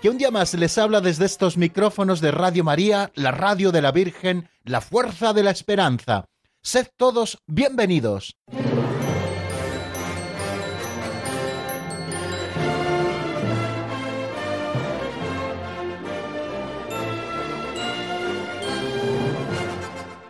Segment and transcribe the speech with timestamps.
[0.00, 3.82] que un día más les habla desde estos micrófonos de Radio María, la radio de
[3.82, 6.24] la Virgen, la fuerza de la esperanza.
[6.62, 8.36] Sed todos bienvenidos.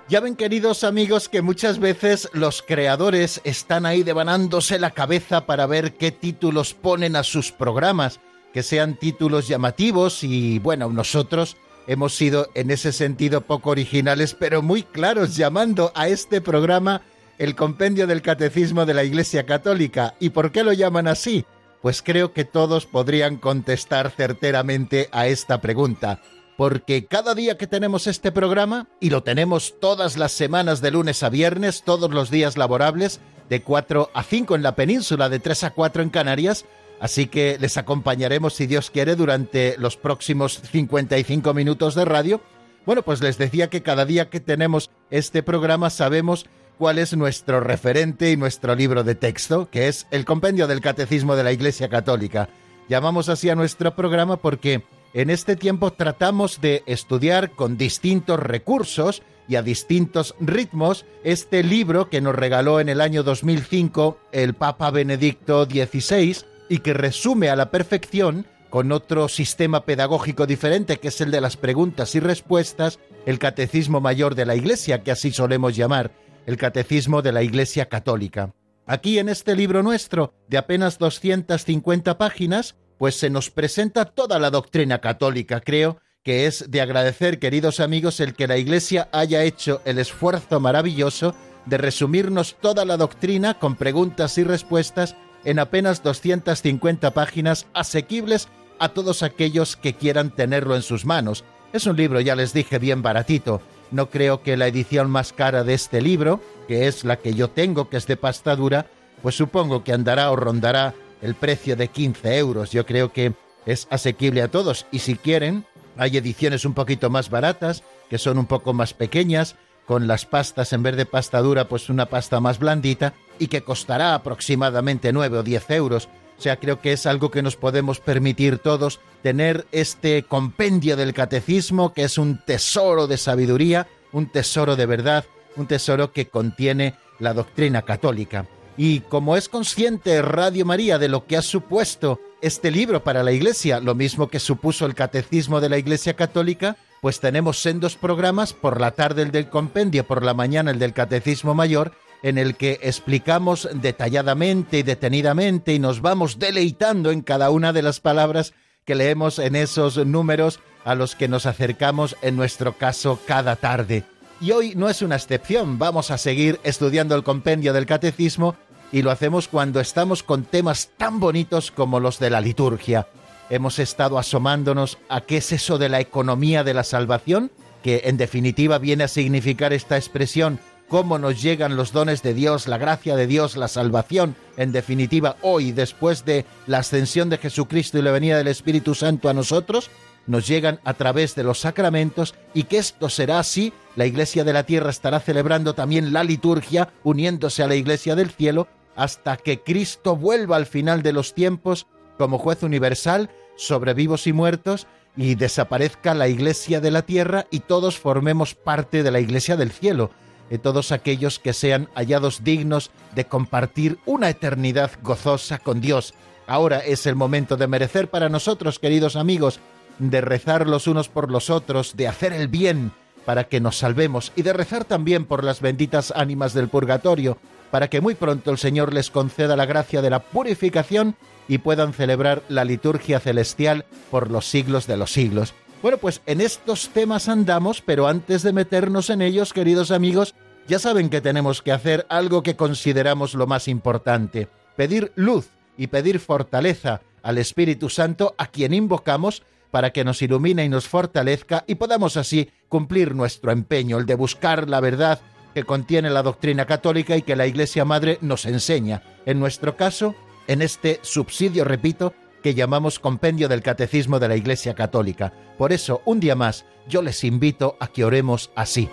[0.09, 5.67] Ya ven, queridos amigos, que muchas veces los creadores están ahí devanándose la cabeza para
[5.67, 8.19] ver qué títulos ponen a sus programas,
[8.53, 11.57] que sean títulos llamativos y bueno, nosotros
[11.87, 17.03] hemos sido en ese sentido poco originales, pero muy claros, llamando a este programa
[17.39, 20.15] el Compendio del Catecismo de la Iglesia Católica.
[20.21, 21.45] ¿Y por qué lo llaman así?
[21.81, 26.21] Pues creo que todos podrían contestar certeramente a esta pregunta
[26.61, 31.23] porque cada día que tenemos este programa, y lo tenemos todas las semanas de lunes
[31.23, 35.65] a viernes, todos los días laborables, de 4 a 5 en la península, de 3
[35.65, 36.67] a 4 en Canarias,
[37.01, 42.41] así que les acompañaremos, si Dios quiere, durante los próximos 55 minutos de radio.
[42.87, 46.47] Bueno, pues les decía que cada día que tenemos este programa sabemos
[46.79, 51.37] cuál es nuestro referente y nuestro libro de texto, que es el Compendio del Catecismo
[51.37, 52.49] de la Iglesia Católica.
[52.89, 59.23] Llamamos así a nuestro programa porque en este tiempo tratamos de estudiar con distintos recursos
[59.47, 64.91] y a distintos ritmos este libro que nos regaló en el año 2005 el Papa
[64.91, 71.21] Benedicto XVI y que resume a la perfección con otro sistema pedagógico diferente que es
[71.21, 75.77] el de las preguntas y respuestas, el Catecismo Mayor de la Iglesia, que así solemos
[75.77, 76.13] llamar,
[76.47, 78.55] el Catecismo de la Iglesia Católica.
[78.87, 84.51] Aquí en este libro nuestro, de apenas 250 páginas, pues se nos presenta toda la
[84.51, 85.61] doctrina católica.
[85.61, 90.61] Creo que es de agradecer, queridos amigos, el que la Iglesia haya hecho el esfuerzo
[90.61, 91.35] maravilloso
[91.67, 98.91] de resumirnos toda la doctrina con preguntas y respuestas en apenas 250 páginas asequibles a
[98.91, 101.45] todos aquellos que quieran tenerlo en sus manos.
[101.73, 103.61] Es un libro, ya les dije, bien baratito.
[103.91, 107.49] No creo que la edición más cara de este libro, que es la que yo
[107.51, 108.87] tengo, que es de pasta dura,
[109.23, 112.71] pues supongo que andará o rondará el precio de 15 euros.
[112.71, 113.35] Yo creo que
[113.67, 115.65] es asequible a todos y si quieren,
[115.97, 119.57] hay ediciones un poquito más baratas, que son un poco más pequeñas,
[119.91, 123.63] con las pastas en vez de pasta dura, pues una pasta más blandita y que
[123.63, 126.09] costará aproximadamente 9 o 10 euros.
[126.39, 131.13] O sea, creo que es algo que nos podemos permitir todos, tener este compendio del
[131.13, 135.25] catecismo, que es un tesoro de sabiduría, un tesoro de verdad,
[135.57, 138.47] un tesoro que contiene la doctrina católica.
[138.77, 143.33] Y como es consciente Radio María de lo que ha supuesto este libro para la
[143.33, 148.53] Iglesia, lo mismo que supuso el Catecismo de la Iglesia Católica, pues tenemos sendos programas,
[148.53, 152.57] por la tarde el del compendio, por la mañana el del Catecismo Mayor, en el
[152.57, 158.53] que explicamos detalladamente y detenidamente y nos vamos deleitando en cada una de las palabras
[158.85, 164.05] que leemos en esos números a los que nos acercamos en nuestro caso cada tarde.
[164.41, 168.57] Y hoy no es una excepción, vamos a seguir estudiando el compendio del catecismo
[168.93, 173.07] y lo hacemos cuando estamos con temas tan bonitos como los de la liturgia.
[173.51, 177.51] Hemos estado asomándonos a qué es eso de la economía de la salvación,
[177.83, 182.69] que en definitiva viene a significar esta expresión, cómo nos llegan los dones de Dios,
[182.69, 187.99] la gracia de Dios, la salvación, en definitiva hoy, después de la ascensión de Jesucristo
[187.99, 189.91] y la venida del Espíritu Santo a nosotros,
[190.29, 194.53] nos llegan a través de los sacramentos y que esto será así, la Iglesia de
[194.53, 199.61] la Tierra estará celebrando también la liturgia, uniéndose a la Iglesia del Cielo, hasta que
[199.61, 204.87] Cristo vuelva al final de los tiempos como juez universal sobre vivos y muertos
[205.17, 209.71] y desaparezca la iglesia de la tierra y todos formemos parte de la iglesia del
[209.71, 210.11] cielo,
[210.49, 216.15] de todos aquellos que sean hallados dignos de compartir una eternidad gozosa con Dios.
[216.47, 219.61] Ahora es el momento de merecer para nosotros, queridos amigos,
[219.99, 222.93] de rezar los unos por los otros, de hacer el bien
[223.27, 227.37] para que nos salvemos y de rezar también por las benditas ánimas del purgatorio,
[227.71, 231.15] para que muy pronto el Señor les conceda la gracia de la purificación
[231.49, 235.55] y puedan celebrar la liturgia celestial por los siglos de los siglos.
[235.83, 240.35] Bueno, pues en estos temas andamos, pero antes de meternos en ellos, queridos amigos,
[240.69, 245.87] ya saben que tenemos que hacer algo que consideramos lo más importante, pedir luz y
[245.87, 251.65] pedir fortaleza al Espíritu Santo a quien invocamos para que nos ilumine y nos fortalezca
[251.67, 255.21] y podamos así cumplir nuestro empeño, el de buscar la verdad
[255.55, 259.03] que contiene la doctrina católica y que la Iglesia Madre nos enseña.
[259.27, 260.15] En nuestro caso,
[260.47, 265.33] en este subsidio, repito, que llamamos Compendio del Catecismo de la Iglesia Católica.
[265.59, 268.89] Por eso, un día más, yo les invito a que oremos así.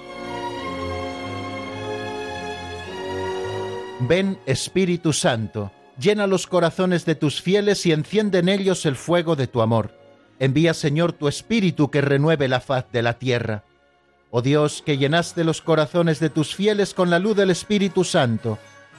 [4.01, 9.35] Ven Espíritu Santo, llena los corazones de tus fieles y enciende en ellos el fuego
[9.35, 9.91] de tu amor.
[10.39, 13.63] Envía, Señor, tu Espíritu que renueve la faz de la tierra.
[14.29, 18.59] Oh Dios, que llenaste los corazones de tus fieles con la luz del Espíritu Santo,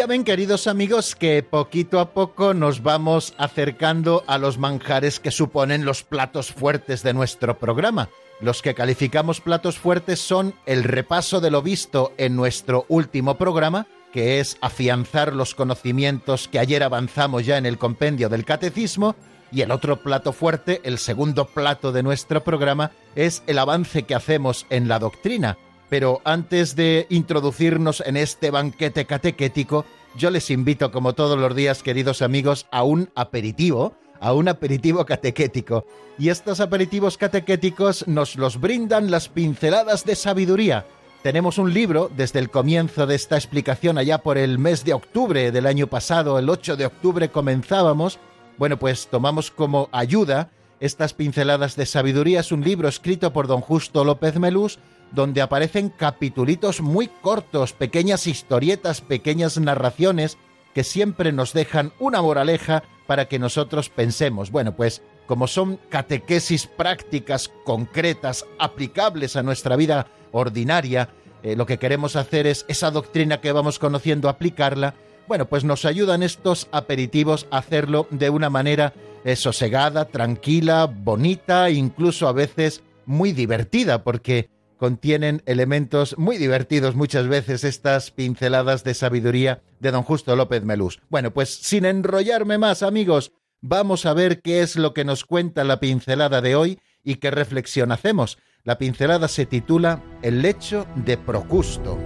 [0.00, 5.30] Ya ven, queridos amigos, que poquito a poco nos vamos acercando a los manjares que
[5.30, 8.08] suponen los platos fuertes de nuestro programa.
[8.40, 13.86] Los que calificamos platos fuertes son el repaso de lo visto en nuestro último programa,
[14.10, 19.16] que es afianzar los conocimientos que ayer avanzamos ya en el compendio del catecismo,
[19.52, 24.14] y el otro plato fuerte, el segundo plato de nuestro programa, es el avance que
[24.14, 25.58] hacemos en la doctrina,
[25.90, 29.84] pero antes de introducirnos en este banquete catequético,
[30.16, 35.04] yo les invito, como todos los días, queridos amigos, a un aperitivo, a un aperitivo
[35.04, 35.84] catequético.
[36.16, 40.86] Y estos aperitivos catequéticos nos los brindan las pinceladas de sabiduría.
[41.24, 45.50] Tenemos un libro desde el comienzo de esta explicación allá por el mes de octubre
[45.50, 48.20] del año pasado, el 8 de octubre comenzábamos.
[48.58, 52.40] Bueno, pues tomamos como ayuda estas pinceladas de sabiduría.
[52.40, 54.78] Es un libro escrito por don Justo López Melús
[55.12, 60.38] donde aparecen capitulitos muy cortos, pequeñas historietas, pequeñas narraciones
[60.74, 64.50] que siempre nos dejan una moraleja para que nosotros pensemos.
[64.50, 71.08] Bueno, pues como son catequesis prácticas, concretas, aplicables a nuestra vida ordinaria,
[71.42, 74.94] eh, lo que queremos hacer es esa doctrina que vamos conociendo, aplicarla.
[75.26, 78.92] Bueno, pues nos ayudan estos aperitivos a hacerlo de una manera
[79.24, 87.28] eh, sosegada, tranquila, bonita, incluso a veces muy divertida, porque contienen elementos muy divertidos muchas
[87.28, 91.02] veces estas pinceladas de sabiduría de don Justo López Melús.
[91.10, 93.30] Bueno, pues sin enrollarme más amigos,
[93.60, 97.30] vamos a ver qué es lo que nos cuenta la pincelada de hoy y qué
[97.30, 98.38] reflexión hacemos.
[98.64, 101.98] La pincelada se titula El lecho de Procusto.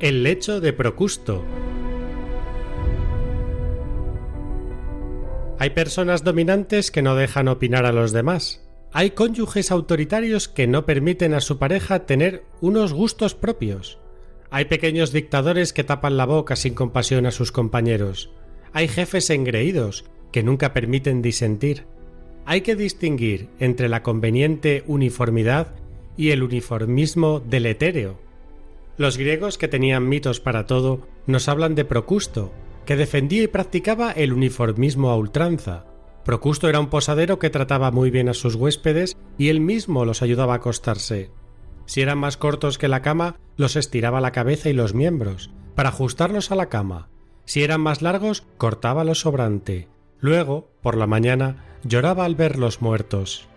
[0.00, 1.44] El lecho de Procusto
[5.60, 8.64] Hay personas dominantes que no dejan opinar a los demás.
[8.92, 13.98] Hay cónyuges autoritarios que no permiten a su pareja tener unos gustos propios.
[14.50, 18.30] Hay pequeños dictadores que tapan la boca sin compasión a sus compañeros.
[18.72, 21.86] Hay jefes engreídos que nunca permiten disentir.
[22.46, 25.74] Hay que distinguir entre la conveniente uniformidad
[26.16, 28.20] y el uniformismo etéreo.
[28.96, 32.52] Los griegos que tenían mitos para todo nos hablan de Procusto,
[32.88, 35.84] que defendía y practicaba el uniformismo a ultranza.
[36.24, 40.22] Procusto era un posadero que trataba muy bien a sus huéspedes y él mismo los
[40.22, 41.30] ayudaba a acostarse.
[41.84, 45.90] Si eran más cortos que la cama, los estiraba la cabeza y los miembros, para
[45.90, 47.10] ajustarlos a la cama.
[47.44, 49.86] Si eran más largos, cortaba lo sobrante.
[50.18, 53.48] Luego, por la mañana, lloraba al verlos muertos.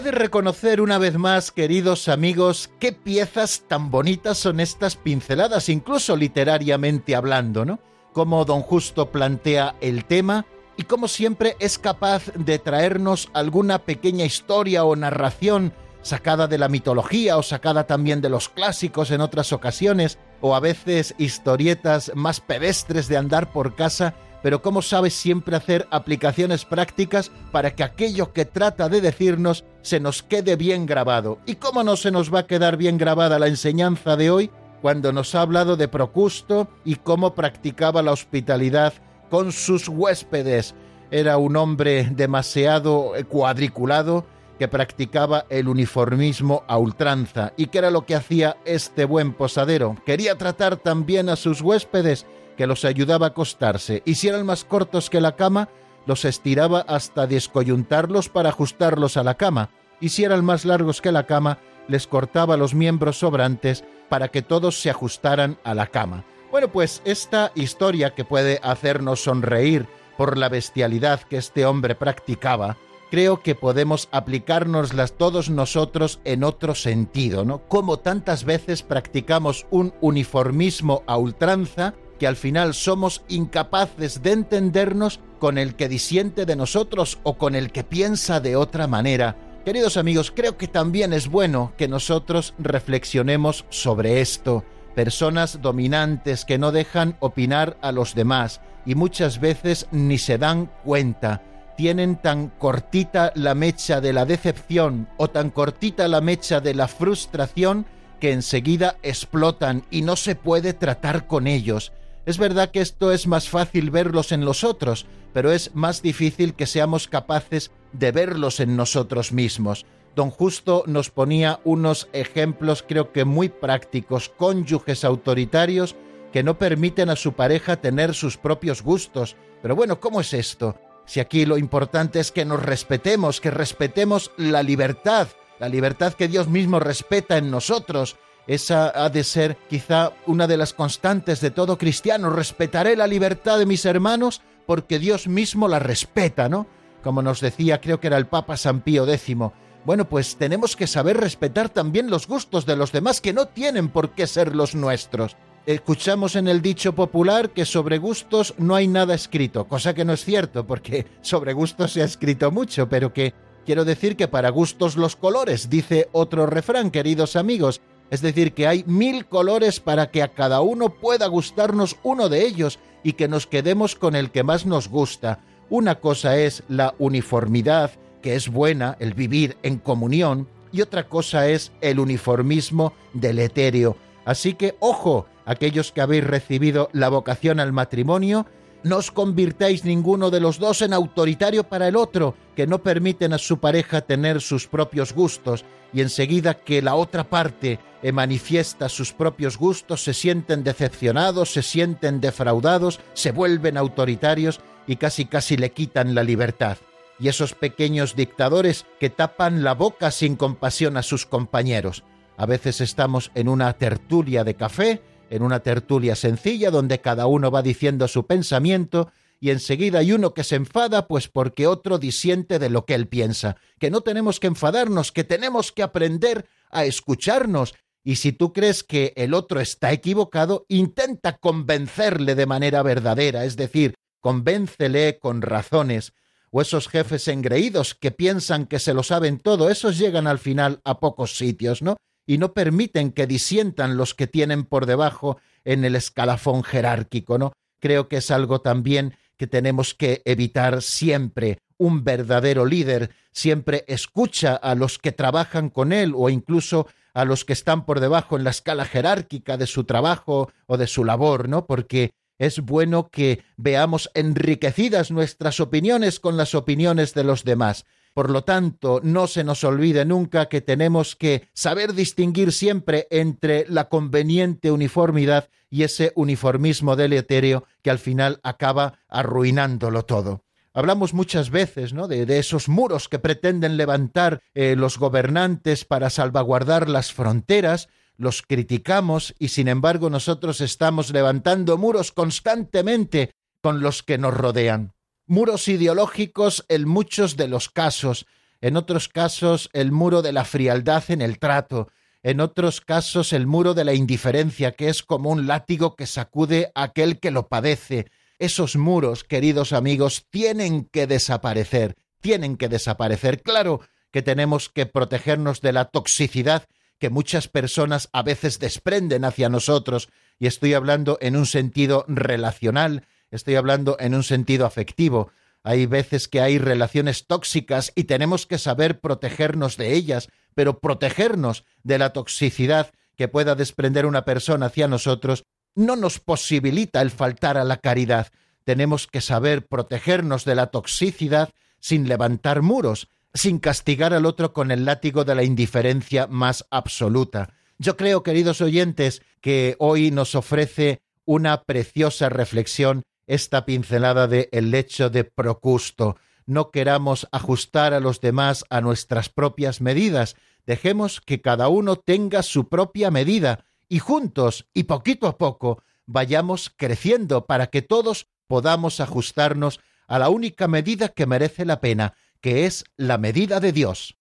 [0.00, 5.68] He de reconocer una vez más, queridos amigos, qué piezas tan bonitas son estas pinceladas,
[5.68, 7.80] incluso literariamente hablando, ¿no?
[8.14, 10.46] Cómo don Justo plantea el tema
[10.78, 16.70] y cómo siempre es capaz de traernos alguna pequeña historia o narración sacada de la
[16.70, 22.40] mitología o sacada también de los clásicos en otras ocasiones, o a veces historietas más
[22.40, 28.32] pedestres de andar por casa pero cómo sabe siempre hacer aplicaciones prácticas para que aquello
[28.32, 31.38] que trata de decirnos se nos quede bien grabado.
[31.46, 34.50] ¿Y cómo no se nos va a quedar bien grabada la enseñanza de hoy
[34.82, 38.94] cuando nos ha hablado de Procusto y cómo practicaba la hospitalidad
[39.30, 40.74] con sus huéspedes?
[41.10, 44.24] Era un hombre demasiado cuadriculado
[44.60, 47.54] que practicaba el uniformismo a ultranza.
[47.56, 49.96] ¿Y qué era lo que hacía este buen posadero?
[50.04, 52.26] Quería tratar también a sus huéspedes,
[52.58, 55.70] que los ayudaba a acostarse, y si eran más cortos que la cama,
[56.10, 61.12] los estiraba hasta descoyuntarlos para ajustarlos a la cama, y si eran más largos que
[61.12, 66.24] la cama, les cortaba los miembros sobrantes para que todos se ajustaran a la cama.
[66.50, 69.86] Bueno, pues esta historia que puede hacernos sonreír
[70.18, 72.76] por la bestialidad que este hombre practicaba,
[73.12, 77.68] creo que podemos aplicárnoslas todos nosotros en otro sentido, ¿no?
[77.68, 85.20] Como tantas veces practicamos un uniformismo a ultranza que al final somos incapaces de entendernos
[85.38, 89.36] con el que disiente de nosotros o con el que piensa de otra manera.
[89.64, 94.64] Queridos amigos, creo que también es bueno que nosotros reflexionemos sobre esto.
[94.94, 100.70] Personas dominantes que no dejan opinar a los demás y muchas veces ni se dan
[100.84, 101.42] cuenta
[101.76, 106.86] tienen tan cortita la mecha de la decepción o tan cortita la mecha de la
[106.86, 107.86] frustración
[108.20, 111.92] que enseguida explotan y no se puede tratar con ellos.
[112.26, 116.54] Es verdad que esto es más fácil verlos en los otros, pero es más difícil
[116.54, 119.86] que seamos capaces de verlos en nosotros mismos.
[120.16, 125.96] Don Justo nos ponía unos ejemplos creo que muy prácticos, cónyuges autoritarios
[126.32, 129.36] que no permiten a su pareja tener sus propios gustos.
[129.62, 130.76] Pero bueno, ¿cómo es esto?
[131.06, 136.28] Si aquí lo importante es que nos respetemos, que respetemos la libertad, la libertad que
[136.28, 138.16] Dios mismo respeta en nosotros.
[138.50, 142.30] Esa ha de ser quizá una de las constantes de todo cristiano.
[142.30, 146.66] Respetaré la libertad de mis hermanos porque Dios mismo la respeta, ¿no?
[147.04, 149.36] Como nos decía, creo que era el Papa San Pío X.
[149.84, 153.88] Bueno, pues tenemos que saber respetar también los gustos de los demás que no tienen
[153.88, 155.36] por qué ser los nuestros.
[155.64, 160.12] Escuchamos en el dicho popular que sobre gustos no hay nada escrito, cosa que no
[160.12, 163.32] es cierto, porque sobre gustos se ha escrito mucho, pero que
[163.64, 167.80] quiero decir que para gustos los colores, dice otro refrán, queridos amigos,
[168.10, 172.46] es decir, que hay mil colores para que a cada uno pueda gustarnos uno de
[172.46, 175.40] ellos y que nos quedemos con el que más nos gusta.
[175.68, 181.48] Una cosa es la uniformidad, que es buena, el vivir en comunión, y otra cosa
[181.48, 183.96] es el uniformismo del etéreo.
[184.24, 188.46] Así que, ojo, aquellos que habéis recibido la vocación al matrimonio,
[188.82, 193.32] no os convirtáis ninguno de los dos en autoritario para el otro, que no permiten
[193.32, 197.78] a su pareja tener sus propios gustos, y enseguida que la otra parte
[198.12, 205.26] manifiesta sus propios gustos, se sienten decepcionados, se sienten defraudados, se vuelven autoritarios y casi
[205.26, 206.78] casi le quitan la libertad.
[207.18, 212.02] Y esos pequeños dictadores que tapan la boca sin compasión a sus compañeros.
[212.38, 217.50] A veces estamos en una tertulia de café, en una tertulia sencilla donde cada uno
[217.50, 222.58] va diciendo su pensamiento y enseguida hay uno que se enfada pues porque otro disiente
[222.58, 226.84] de lo que él piensa, que no tenemos que enfadarnos, que tenemos que aprender a
[226.84, 233.44] escucharnos y si tú crees que el otro está equivocado, intenta convencerle de manera verdadera,
[233.44, 236.12] es decir, convéncele con razones.
[236.50, 240.80] O esos jefes engreídos que piensan que se lo saben todo, esos llegan al final
[240.84, 241.96] a pocos sitios, ¿no?
[242.30, 247.54] Y no permiten que disientan los que tienen por debajo en el escalafón jerárquico, ¿no?
[247.80, 251.58] Creo que es algo también que tenemos que evitar siempre.
[251.76, 257.44] Un verdadero líder siempre escucha a los que trabajan con él o incluso a los
[257.44, 261.48] que están por debajo en la escala jerárquica de su trabajo o de su labor,
[261.48, 261.66] ¿no?
[261.66, 267.86] Porque es bueno que veamos enriquecidas nuestras opiniones con las opiniones de los demás.
[268.12, 273.66] Por lo tanto, no se nos olvide nunca que tenemos que saber distinguir siempre entre
[273.68, 280.44] la conveniente uniformidad y ese uniformismo deletérea que al final acaba arruinándolo todo.
[280.72, 282.08] Hablamos muchas veces ¿no?
[282.08, 289.34] de, esos muros que pretenden levantar eh, los gobernantes para salvaguardar las fronteras, los criticamos
[289.38, 294.92] y sin embargo nosotros estamos levantando muros constantemente con los que nos rodean
[295.30, 298.26] muros ideológicos en muchos de los casos,
[298.60, 301.88] en otros casos el muro de la frialdad en el trato,
[302.24, 306.72] en otros casos el muro de la indiferencia, que es como un látigo que sacude
[306.74, 308.10] a aquel que lo padece.
[308.40, 313.40] Esos muros, queridos amigos, tienen que desaparecer, tienen que desaparecer.
[313.40, 316.64] Claro que tenemos que protegernos de la toxicidad
[316.98, 320.08] que muchas personas a veces desprenden hacia nosotros,
[320.40, 325.30] y estoy hablando en un sentido relacional, estoy hablando en un sentido afectivo.
[325.62, 331.64] Hay veces que hay relaciones tóxicas y tenemos que saber protegernos de ellas, pero protegernos
[331.82, 335.44] de la toxicidad que pueda desprender una persona hacia nosotros
[335.74, 338.28] no nos posibilita el faltar a la caridad.
[338.64, 343.08] Tenemos que saber protegernos de la toxicidad sin levantar muros.
[343.32, 347.54] sin castigar al otro con el látigo de la indiferencia más absoluta.
[347.78, 354.72] Yo creo, queridos oyentes, que hoy nos ofrece una preciosa reflexión esta pincelada de el
[354.72, 356.16] lecho de Procusto.
[356.46, 360.34] No queramos ajustar a los demás a nuestras propias medidas,
[360.66, 366.72] dejemos que cada uno tenga su propia medida y juntos y poquito a poco vayamos
[366.76, 372.66] creciendo para que todos podamos ajustarnos a la única medida que merece la pena, que
[372.66, 374.16] es la medida de Dios.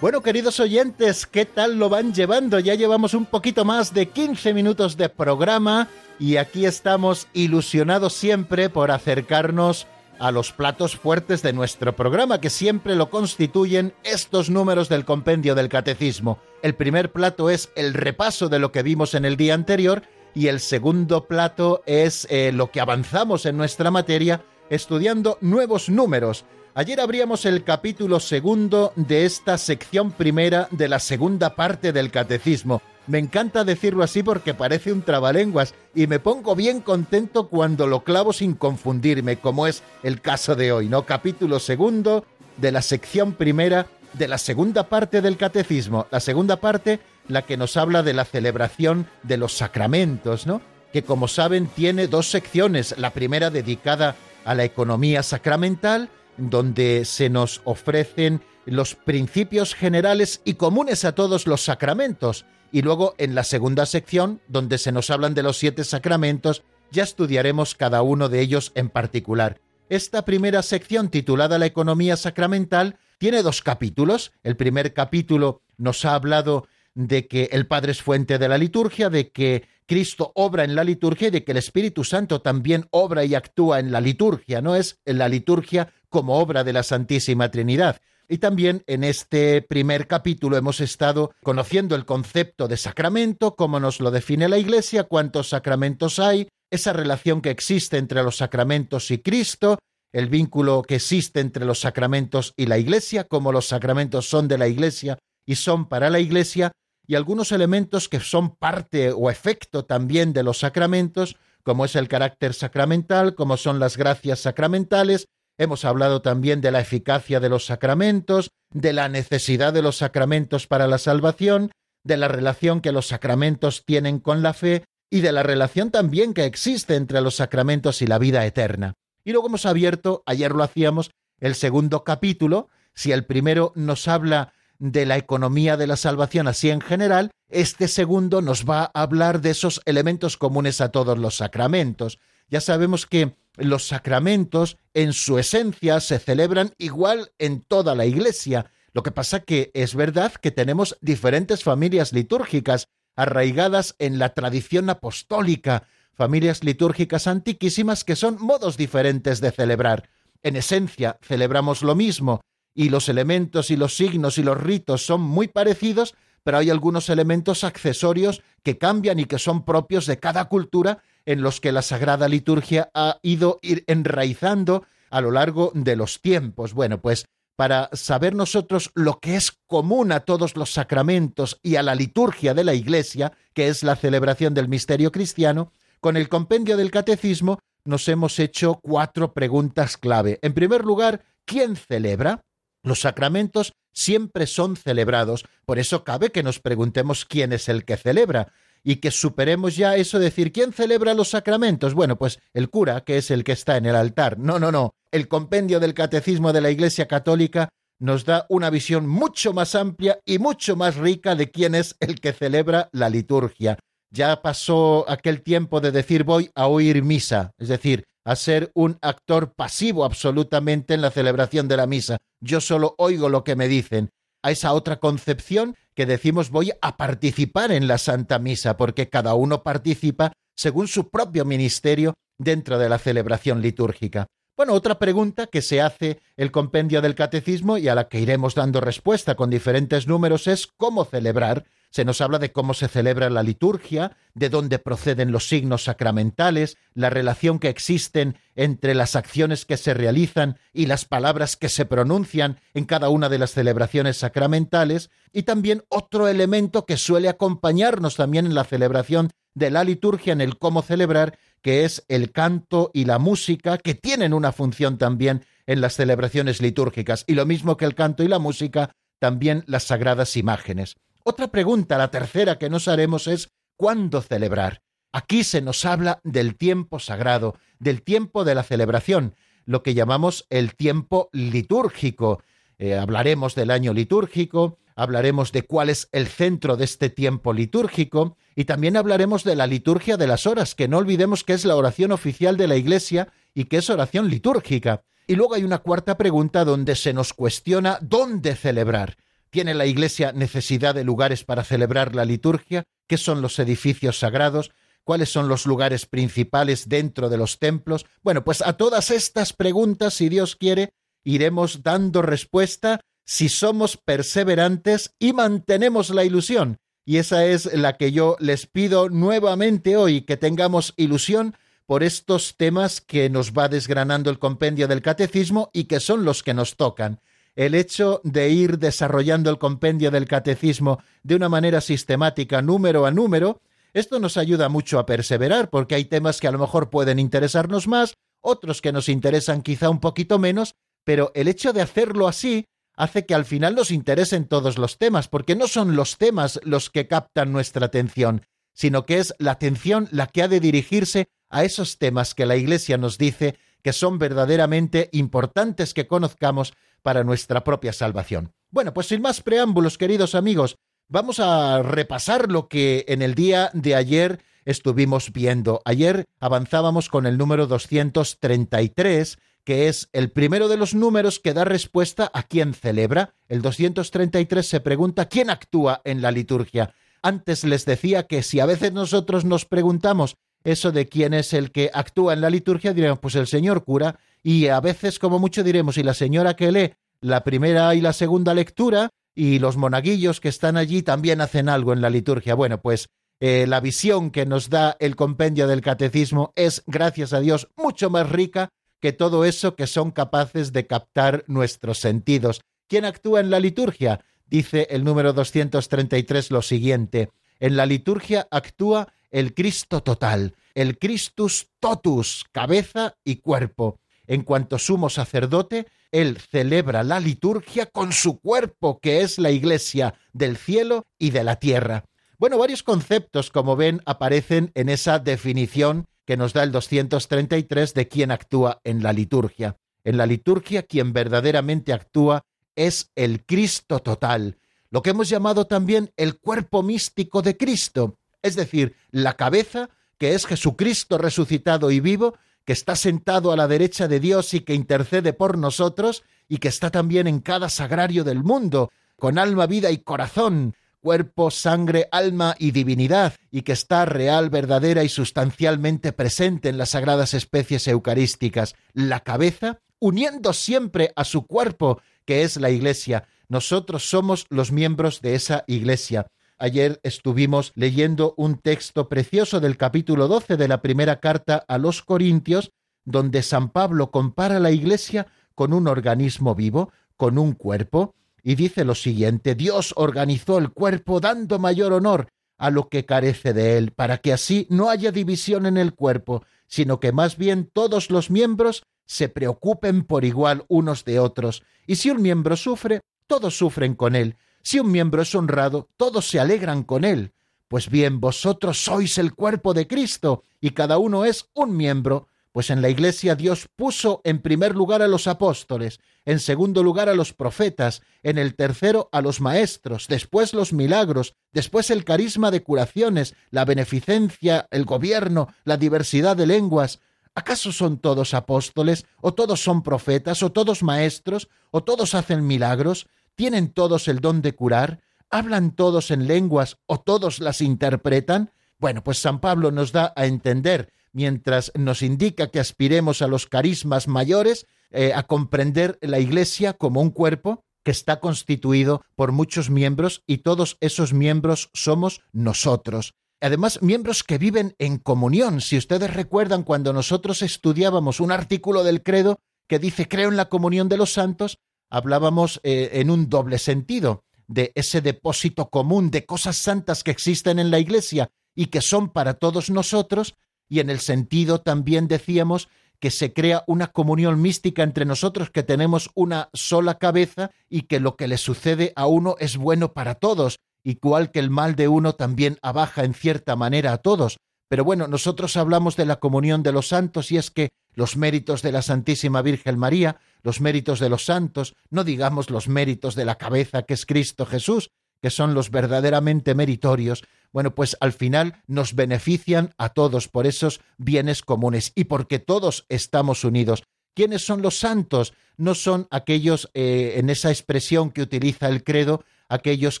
[0.00, 2.58] Bueno, queridos oyentes, ¿qué tal lo van llevando?
[2.58, 5.88] Ya llevamos un poquito más de 15 minutos de programa
[6.18, 9.86] y aquí estamos ilusionados siempre por acercarnos
[10.18, 15.54] a los platos fuertes de nuestro programa, que siempre lo constituyen estos números del compendio
[15.54, 16.38] del catecismo.
[16.62, 20.04] El primer plato es el repaso de lo que vimos en el día anterior
[20.34, 26.46] y el segundo plato es eh, lo que avanzamos en nuestra materia estudiando nuevos números.
[26.72, 32.80] Ayer abríamos el capítulo segundo de esta sección primera de la segunda parte del catecismo.
[33.08, 38.04] Me encanta decirlo así porque parece un trabalenguas y me pongo bien contento cuando lo
[38.04, 41.06] clavo sin confundirme, como es el caso de hoy, ¿no?
[41.06, 42.24] Capítulo segundo
[42.56, 46.06] de la sección primera de la segunda parte del catecismo.
[46.12, 50.60] La segunda parte, la que nos habla de la celebración de los sacramentos, ¿no?
[50.92, 52.94] Que como saben tiene dos secciones.
[52.96, 60.54] La primera dedicada a la economía sacramental donde se nos ofrecen los principios generales y
[60.54, 62.46] comunes a todos los sacramentos.
[62.72, 67.02] Y luego en la segunda sección, donde se nos hablan de los siete sacramentos, ya
[67.02, 69.60] estudiaremos cada uno de ellos en particular.
[69.88, 74.32] Esta primera sección, titulada La economía sacramental, tiene dos capítulos.
[74.42, 79.10] El primer capítulo nos ha hablado de que el Padre es fuente de la liturgia,
[79.10, 83.24] de que Cristo obra en la liturgia y de que el Espíritu Santo también obra
[83.24, 87.50] y actúa en la liturgia, no es en la liturgia como obra de la Santísima
[87.50, 88.00] Trinidad.
[88.28, 94.00] Y también en este primer capítulo hemos estado conociendo el concepto de sacramento, cómo nos
[94.00, 99.18] lo define la Iglesia, cuántos sacramentos hay, esa relación que existe entre los sacramentos y
[99.18, 99.78] Cristo,
[100.12, 104.58] el vínculo que existe entre los sacramentos y la Iglesia, cómo los sacramentos son de
[104.58, 106.72] la Iglesia y son para la Iglesia,
[107.06, 112.06] y algunos elementos que son parte o efecto también de los sacramentos, como es el
[112.06, 115.26] carácter sacramental, como son las gracias sacramentales.
[115.60, 120.66] Hemos hablado también de la eficacia de los sacramentos, de la necesidad de los sacramentos
[120.66, 121.70] para la salvación,
[122.02, 126.32] de la relación que los sacramentos tienen con la fe y de la relación también
[126.32, 128.94] que existe entre los sacramentos y la vida eterna.
[129.22, 132.70] Y luego hemos abierto, ayer lo hacíamos, el segundo capítulo.
[132.94, 137.86] Si el primero nos habla de la economía de la salvación así en general, este
[137.86, 142.18] segundo nos va a hablar de esos elementos comunes a todos los sacramentos.
[142.48, 148.70] Ya sabemos que los sacramentos en su esencia se celebran igual en toda la Iglesia.
[148.92, 152.86] Lo que pasa que es verdad que tenemos diferentes familias litúrgicas
[153.16, 155.84] arraigadas en la tradición apostólica,
[156.14, 160.08] familias litúrgicas antiquísimas que son modos diferentes de celebrar.
[160.42, 162.40] En esencia celebramos lo mismo,
[162.74, 167.08] y los elementos y los signos y los ritos son muy parecidos, pero hay algunos
[167.08, 171.82] elementos accesorios que cambian y que son propios de cada cultura en los que la
[171.82, 176.74] Sagrada Liturgia ha ido ir enraizando a lo largo de los tiempos.
[176.74, 181.82] Bueno, pues para saber nosotros lo que es común a todos los sacramentos y a
[181.82, 186.78] la liturgia de la Iglesia, que es la celebración del misterio cristiano, con el compendio
[186.78, 190.38] del Catecismo nos hemos hecho cuatro preguntas clave.
[190.42, 192.40] En primer lugar, ¿quién celebra?
[192.82, 197.96] Los sacramentos siempre son celebrados, por eso cabe que nos preguntemos quién es el que
[197.96, 201.94] celebra y que superemos ya eso de decir quién celebra los sacramentos.
[201.94, 204.38] Bueno, pues el cura, que es el que está en el altar.
[204.38, 204.94] No, no, no.
[205.10, 210.18] El compendio del Catecismo de la Iglesia Católica nos da una visión mucho más amplia
[210.24, 213.78] y mucho más rica de quién es el que celebra la liturgia.
[214.10, 218.98] Ya pasó aquel tiempo de decir voy a oír misa, es decir, a ser un
[219.02, 222.18] actor pasivo absolutamente en la celebración de la misa.
[222.40, 224.10] Yo solo oigo lo que me dicen.
[224.42, 229.34] A esa otra concepción que decimos voy a participar en la Santa Misa, porque cada
[229.34, 234.26] uno participa según su propio ministerio dentro de la celebración litúrgica.
[234.56, 238.54] Bueno, otra pregunta que se hace el compendio del catecismo y a la que iremos
[238.54, 241.66] dando respuesta con diferentes números es cómo celebrar.
[241.90, 246.76] Se nos habla de cómo se celebra la liturgia, de dónde proceden los signos sacramentales,
[246.94, 251.84] la relación que existen entre las acciones que se realizan y las palabras que se
[251.84, 258.16] pronuncian en cada una de las celebraciones sacramentales, y también otro elemento que suele acompañarnos
[258.16, 262.90] también en la celebración de la liturgia, en el cómo celebrar, que es el canto
[262.94, 267.76] y la música, que tienen una función también en las celebraciones litúrgicas, y lo mismo
[267.76, 270.96] que el canto y la música, también las sagradas imágenes.
[271.22, 274.82] Otra pregunta, la tercera que nos haremos es ¿cuándo celebrar?
[275.12, 279.34] Aquí se nos habla del tiempo sagrado, del tiempo de la celebración,
[279.66, 282.42] lo que llamamos el tiempo litúrgico.
[282.78, 288.38] Eh, hablaremos del año litúrgico, hablaremos de cuál es el centro de este tiempo litúrgico
[288.56, 291.76] y también hablaremos de la liturgia de las horas, que no olvidemos que es la
[291.76, 295.02] oración oficial de la Iglesia y que es oración litúrgica.
[295.26, 299.16] Y luego hay una cuarta pregunta donde se nos cuestiona dónde celebrar.
[299.50, 302.84] ¿Tiene la Iglesia necesidad de lugares para celebrar la liturgia?
[303.08, 304.70] ¿Qué son los edificios sagrados?
[305.02, 308.06] ¿Cuáles son los lugares principales dentro de los templos?
[308.22, 315.16] Bueno, pues a todas estas preguntas, si Dios quiere, iremos dando respuesta si somos perseverantes
[315.18, 316.78] y mantenemos la ilusión.
[317.04, 322.56] Y esa es la que yo les pido nuevamente hoy, que tengamos ilusión por estos
[322.56, 326.76] temas que nos va desgranando el compendio del catecismo y que son los que nos
[326.76, 327.20] tocan
[327.56, 333.10] el hecho de ir desarrollando el compendio del catecismo de una manera sistemática, número a
[333.10, 333.60] número,
[333.92, 337.88] esto nos ayuda mucho a perseverar, porque hay temas que a lo mejor pueden interesarnos
[337.88, 342.66] más, otros que nos interesan quizá un poquito menos, pero el hecho de hacerlo así
[342.94, 346.90] hace que al final nos interesen todos los temas, porque no son los temas los
[346.90, 351.64] que captan nuestra atención, sino que es la atención la que ha de dirigirse a
[351.64, 357.64] esos temas que la Iglesia nos dice que son verdaderamente importantes que conozcamos para nuestra
[357.64, 358.52] propia salvación.
[358.70, 360.76] Bueno, pues sin más preámbulos, queridos amigos,
[361.08, 365.82] vamos a repasar lo que en el día de ayer estuvimos viendo.
[365.84, 371.64] Ayer avanzábamos con el número 233, que es el primero de los números que da
[371.64, 373.34] respuesta a quién celebra.
[373.48, 376.94] El 233 se pregunta quién actúa en la liturgia.
[377.22, 381.70] Antes les decía que si a veces nosotros nos preguntamos eso de quién es el
[381.70, 385.62] que actúa en la liturgia, diremos, pues el señor cura, y a veces como mucho
[385.62, 390.40] diremos, y la señora que lee la primera y la segunda lectura, y los monaguillos
[390.40, 392.54] que están allí también hacen algo en la liturgia.
[392.54, 393.08] Bueno, pues
[393.40, 398.10] eh, la visión que nos da el compendio del catecismo es, gracias a Dios, mucho
[398.10, 398.68] más rica
[399.00, 402.60] que todo eso que son capaces de captar nuestros sentidos.
[402.86, 404.24] ¿Quién actúa en la liturgia?
[404.46, 407.30] Dice el número 233 lo siguiente.
[407.60, 413.99] En la liturgia actúa el Cristo total, el Christus totus, cabeza y cuerpo.
[414.30, 420.14] En cuanto sumo sacerdote, él celebra la liturgia con su cuerpo, que es la iglesia
[420.32, 422.04] del cielo y de la tierra.
[422.38, 428.06] Bueno, varios conceptos, como ven, aparecen en esa definición que nos da el 233 de
[428.06, 429.78] quién actúa en la liturgia.
[430.04, 432.44] En la liturgia, quien verdaderamente actúa
[432.76, 434.58] es el Cristo total,
[434.90, 440.34] lo que hemos llamado también el cuerpo místico de Cristo, es decir, la cabeza, que
[440.34, 442.36] es Jesucristo resucitado y vivo,
[442.70, 446.68] que está sentado a la derecha de Dios y que intercede por nosotros, y que
[446.68, 452.54] está también en cada sagrario del mundo, con alma, vida y corazón, cuerpo, sangre, alma
[452.60, 458.76] y divinidad, y que está real, verdadera y sustancialmente presente en las sagradas especies eucarísticas,
[458.94, 463.26] la cabeza, uniendo siempre a su cuerpo, que es la Iglesia.
[463.48, 466.28] Nosotros somos los miembros de esa Iglesia.
[466.62, 472.02] Ayer estuvimos leyendo un texto precioso del capítulo 12 de la primera carta a los
[472.02, 472.70] Corintios,
[473.06, 478.84] donde San Pablo compara la Iglesia con un organismo vivo, con un cuerpo, y dice
[478.84, 483.92] lo siguiente, Dios organizó el cuerpo dando mayor honor a lo que carece de él,
[483.92, 488.30] para que así no haya división en el cuerpo, sino que más bien todos los
[488.30, 493.94] miembros se preocupen por igual unos de otros, y si un miembro sufre, todos sufren
[493.94, 497.32] con él, si un miembro es honrado, todos se alegran con él.
[497.68, 502.70] Pues bien, vosotros sois el cuerpo de Cristo, y cada uno es un miembro, pues
[502.70, 507.14] en la Iglesia Dios puso en primer lugar a los apóstoles, en segundo lugar a
[507.14, 512.62] los profetas, en el tercero a los maestros, después los milagros, después el carisma de
[512.62, 517.00] curaciones, la beneficencia, el gobierno, la diversidad de lenguas.
[517.36, 523.06] ¿Acaso son todos apóstoles, o todos son profetas, o todos maestros, o todos hacen milagros?
[523.40, 525.00] ¿Tienen todos el don de curar?
[525.30, 528.52] ¿Hablan todos en lenguas o todos las interpretan?
[528.78, 533.46] Bueno, pues San Pablo nos da a entender, mientras nos indica que aspiremos a los
[533.46, 539.70] carismas mayores, eh, a comprender la Iglesia como un cuerpo, que está constituido por muchos
[539.70, 543.14] miembros y todos esos miembros somos nosotros.
[543.40, 545.62] Además, miembros que viven en comunión.
[545.62, 550.50] Si ustedes recuerdan cuando nosotros estudiábamos un artículo del credo que dice creo en la
[550.50, 551.58] comunión de los santos,
[551.90, 557.58] hablábamos eh, en un doble sentido de ese depósito común de cosas santas que existen
[557.58, 560.34] en la Iglesia y que son para todos nosotros,
[560.68, 562.68] y en el sentido también decíamos
[563.00, 567.98] que se crea una comunión mística entre nosotros, que tenemos una sola cabeza y que
[567.98, 571.88] lo que le sucede a uno es bueno para todos, igual que el mal de
[571.88, 574.38] uno también abaja en cierta manera a todos.
[574.68, 578.62] Pero bueno, nosotros hablamos de la comunión de los santos y es que los méritos
[578.62, 583.24] de la Santísima Virgen María, los méritos de los santos, no digamos los méritos de
[583.24, 588.62] la cabeza que es Cristo Jesús, que son los verdaderamente meritorios, bueno, pues al final
[588.66, 593.82] nos benefician a todos por esos bienes comunes y porque todos estamos unidos.
[594.14, 595.34] ¿Quiénes son los santos?
[595.56, 600.00] No son aquellos, eh, en esa expresión que utiliza el credo, aquellos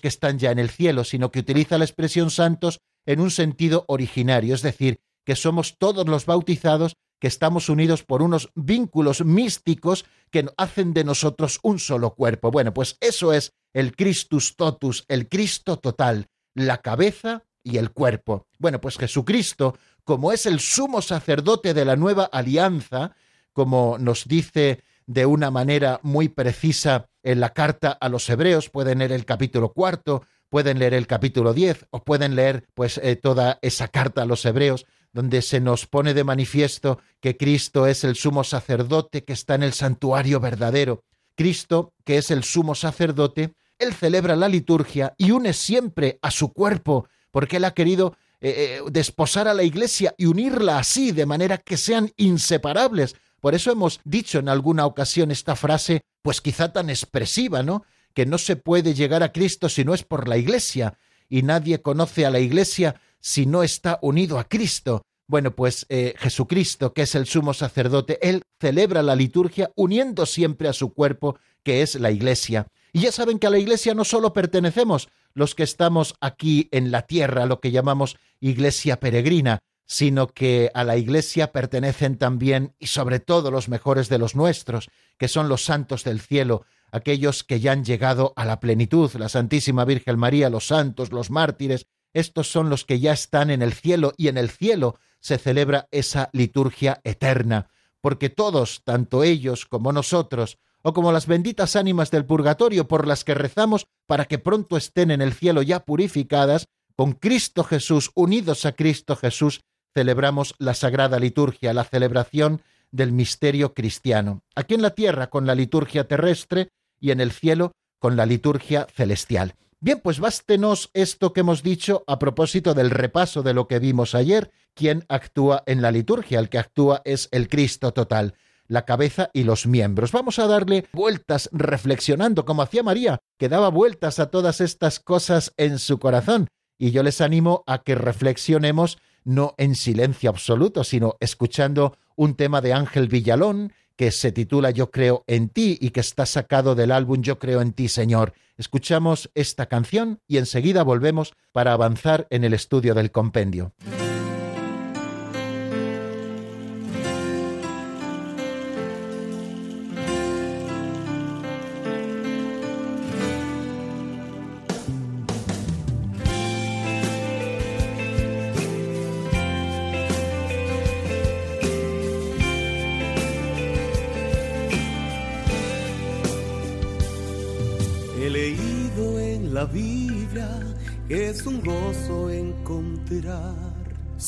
[0.00, 3.84] que están ya en el cielo, sino que utiliza la expresión santos en un sentido
[3.88, 10.06] originario, es decir, que somos todos los bautizados que estamos unidos por unos vínculos místicos
[10.30, 12.50] que hacen de nosotros un solo cuerpo.
[12.50, 18.46] Bueno, pues eso es el Christus totus, el Cristo total, la cabeza y el cuerpo.
[18.58, 23.14] Bueno, pues Jesucristo, como es el sumo sacerdote de la nueva alianza,
[23.52, 28.98] como nos dice de una manera muy precisa en la carta a los hebreos, pueden
[28.98, 33.58] leer el capítulo cuarto, pueden leer el capítulo diez, o pueden leer pues eh, toda
[33.60, 38.16] esa carta a los hebreos, donde se nos pone de manifiesto que Cristo es el
[38.16, 41.04] sumo sacerdote que está en el santuario verdadero.
[41.34, 46.52] Cristo, que es el sumo sacerdote, él celebra la liturgia y une siempre a su
[46.52, 51.26] cuerpo, porque él ha querido eh, eh, desposar a la iglesia y unirla así, de
[51.26, 53.16] manera que sean inseparables.
[53.40, 57.84] Por eso hemos dicho en alguna ocasión esta frase, pues quizá tan expresiva, ¿no?
[58.14, 61.80] Que no se puede llegar a Cristo si no es por la iglesia, y nadie
[61.80, 65.02] conoce a la iglesia si no está unido a Cristo.
[65.26, 70.68] Bueno, pues eh, Jesucristo, que es el sumo sacerdote, él celebra la liturgia uniendo siempre
[70.68, 72.66] a su cuerpo, que es la iglesia.
[72.92, 76.90] Y ya saben que a la iglesia no solo pertenecemos los que estamos aquí en
[76.90, 82.86] la tierra, lo que llamamos iglesia peregrina, sino que a la iglesia pertenecen también y
[82.86, 87.60] sobre todo los mejores de los nuestros, que son los santos del cielo, aquellos que
[87.60, 92.50] ya han llegado a la plenitud, la Santísima Virgen María, los santos, los mártires, estos
[92.50, 96.30] son los que ya están en el cielo y en el cielo se celebra esa
[96.32, 97.68] liturgia eterna,
[98.00, 103.24] porque todos, tanto ellos como nosotros, o como las benditas ánimas del purgatorio por las
[103.24, 108.66] que rezamos para que pronto estén en el cielo ya purificadas, con Cristo Jesús, unidos
[108.66, 109.62] a Cristo Jesús,
[109.94, 115.54] celebramos la sagrada liturgia, la celebración del misterio cristiano, aquí en la tierra con la
[115.54, 119.54] liturgia terrestre y en el cielo con la liturgia celestial.
[119.82, 124.14] Bien, pues bástenos esto que hemos dicho a propósito del repaso de lo que vimos
[124.14, 128.34] ayer, quién actúa en la liturgia, el que actúa es el Cristo total,
[128.66, 130.12] la cabeza y los miembros.
[130.12, 135.54] Vamos a darle vueltas reflexionando, como hacía María, que daba vueltas a todas estas cosas
[135.56, 136.48] en su corazón.
[136.76, 142.60] Y yo les animo a que reflexionemos no en silencio absoluto, sino escuchando un tema
[142.60, 146.90] de Ángel Villalón, que se titula Yo creo en ti y que está sacado del
[146.90, 148.32] álbum Yo creo en ti, Señor.
[148.56, 153.74] Escuchamos esta canción y enseguida volvemos para avanzar en el estudio del compendio.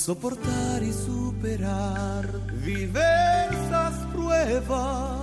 [0.02, 2.28] Soportar y superar
[2.64, 5.20] diversas pruebas,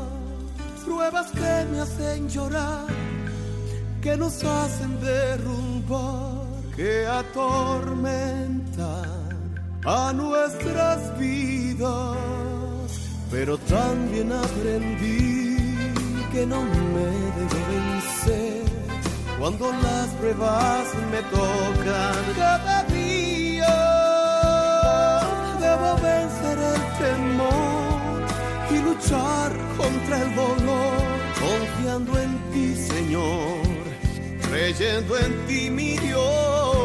[0.85, 2.87] pruebas que me hacen llorar,
[4.01, 6.45] que nos hacen derrumbar,
[6.77, 8.39] que atormentan
[9.85, 12.17] a nuestras vidas.
[13.29, 15.57] Pero también aprendí
[16.31, 18.63] que no me debo vencer
[19.37, 23.38] cuando las pruebas me tocan cada día
[26.01, 27.99] vencer el temor
[28.71, 30.93] y luchar contra el dolor,
[31.39, 33.61] confiando en ti, Señor,
[34.49, 36.79] creyendo en ti, mi Dios.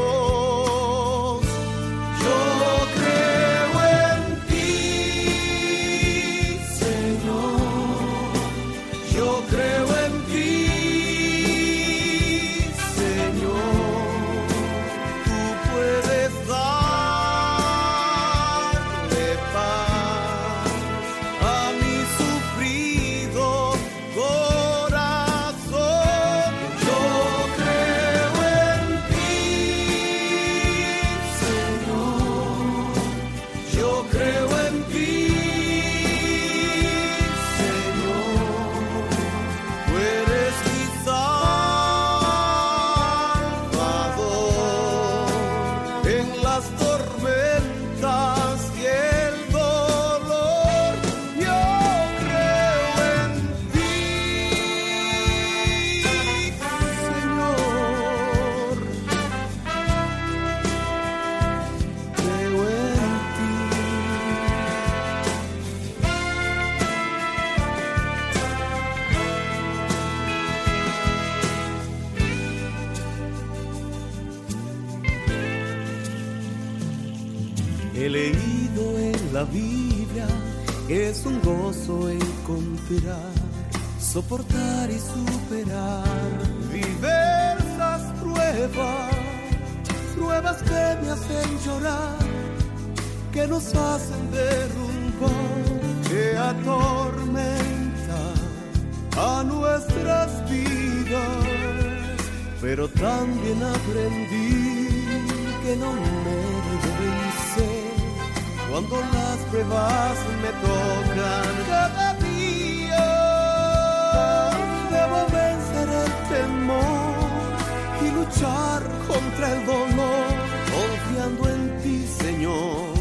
[122.45, 122.93] Señor,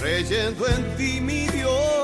[0.00, 2.03] creyendo en ti, mi Dios.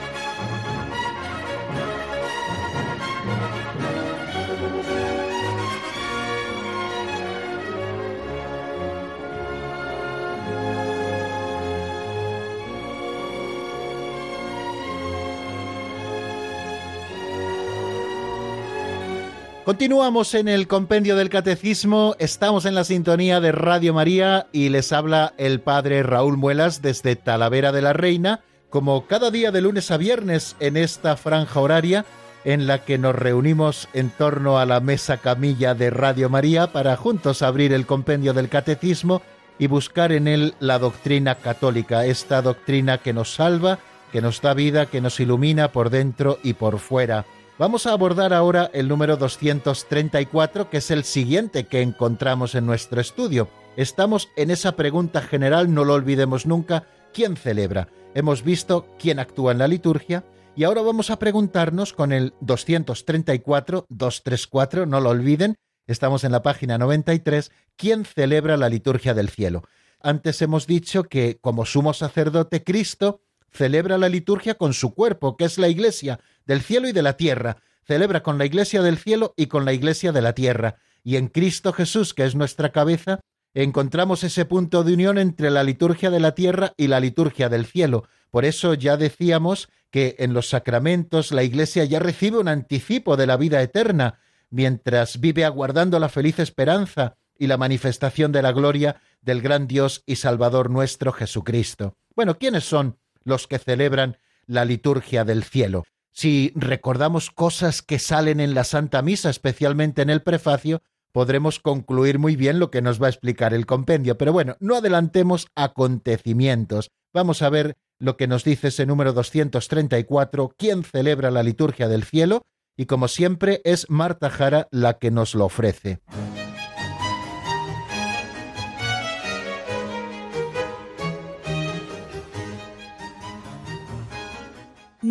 [19.65, 24.91] Continuamos en el compendio del catecismo, estamos en la sintonía de Radio María y les
[24.91, 29.91] habla el padre Raúl Muelas desde Talavera de la Reina, como cada día de lunes
[29.91, 32.05] a viernes en esta franja horaria
[32.43, 36.97] en la que nos reunimos en torno a la mesa camilla de Radio María para
[36.97, 39.21] juntos abrir el compendio del catecismo
[39.59, 43.77] y buscar en él la doctrina católica, esta doctrina que nos salva,
[44.11, 47.27] que nos da vida, que nos ilumina por dentro y por fuera.
[47.61, 52.99] Vamos a abordar ahora el número 234, que es el siguiente que encontramos en nuestro
[52.99, 53.49] estudio.
[53.77, 57.87] Estamos en esa pregunta general, no lo olvidemos nunca, ¿quién celebra?
[58.15, 60.25] Hemos visto quién actúa en la liturgia
[60.55, 66.41] y ahora vamos a preguntarnos con el 234, 234, no lo olviden, estamos en la
[66.41, 69.61] página 93, ¿quién celebra la liturgia del cielo?
[69.99, 73.21] Antes hemos dicho que como sumo sacerdote Cristo
[73.51, 76.19] celebra la liturgia con su cuerpo, que es la iglesia,
[76.51, 79.71] del cielo y de la tierra, celebra con la Iglesia del cielo y con la
[79.71, 83.21] Iglesia de la tierra, y en Cristo Jesús, que es nuestra cabeza,
[83.53, 87.65] encontramos ese punto de unión entre la liturgia de la tierra y la liturgia del
[87.65, 88.03] cielo.
[88.31, 93.27] Por eso ya decíamos que en los sacramentos la Iglesia ya recibe un anticipo de
[93.27, 99.01] la vida eterna, mientras vive aguardando la feliz esperanza y la manifestación de la gloria
[99.21, 101.95] del gran Dios y Salvador nuestro Jesucristo.
[102.13, 105.85] Bueno, ¿quiénes son los que celebran la liturgia del cielo?
[106.13, 110.81] Si recordamos cosas que salen en la Santa Misa, especialmente en el prefacio,
[111.11, 114.17] podremos concluir muy bien lo que nos va a explicar el compendio.
[114.17, 116.91] Pero bueno, no adelantemos acontecimientos.
[117.13, 122.03] Vamos a ver lo que nos dice ese número 234, quién celebra la liturgia del
[122.03, 122.41] cielo,
[122.75, 125.99] y como siempre es Marta Jara la que nos lo ofrece.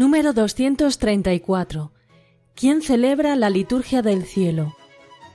[0.01, 1.93] Número 234.
[2.55, 4.75] ¿Quién celebra la liturgia del cielo?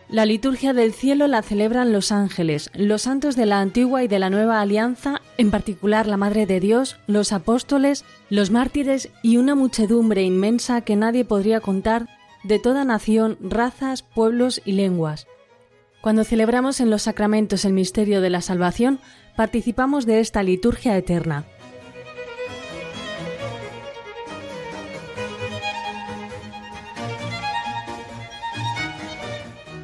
[0.09, 4.17] La liturgia del cielo la celebran los ángeles, los santos de la antigua y de
[4.17, 9.53] la nueva alianza, en particular la Madre de Dios, los apóstoles, los mártires y una
[9.53, 12.09] muchedumbre inmensa que nadie podría contar
[12.43, 15.27] de toda nación, razas, pueblos y lenguas.
[16.01, 18.99] Cuando celebramos en los sacramentos el misterio de la salvación,
[19.35, 21.45] participamos de esta liturgia eterna.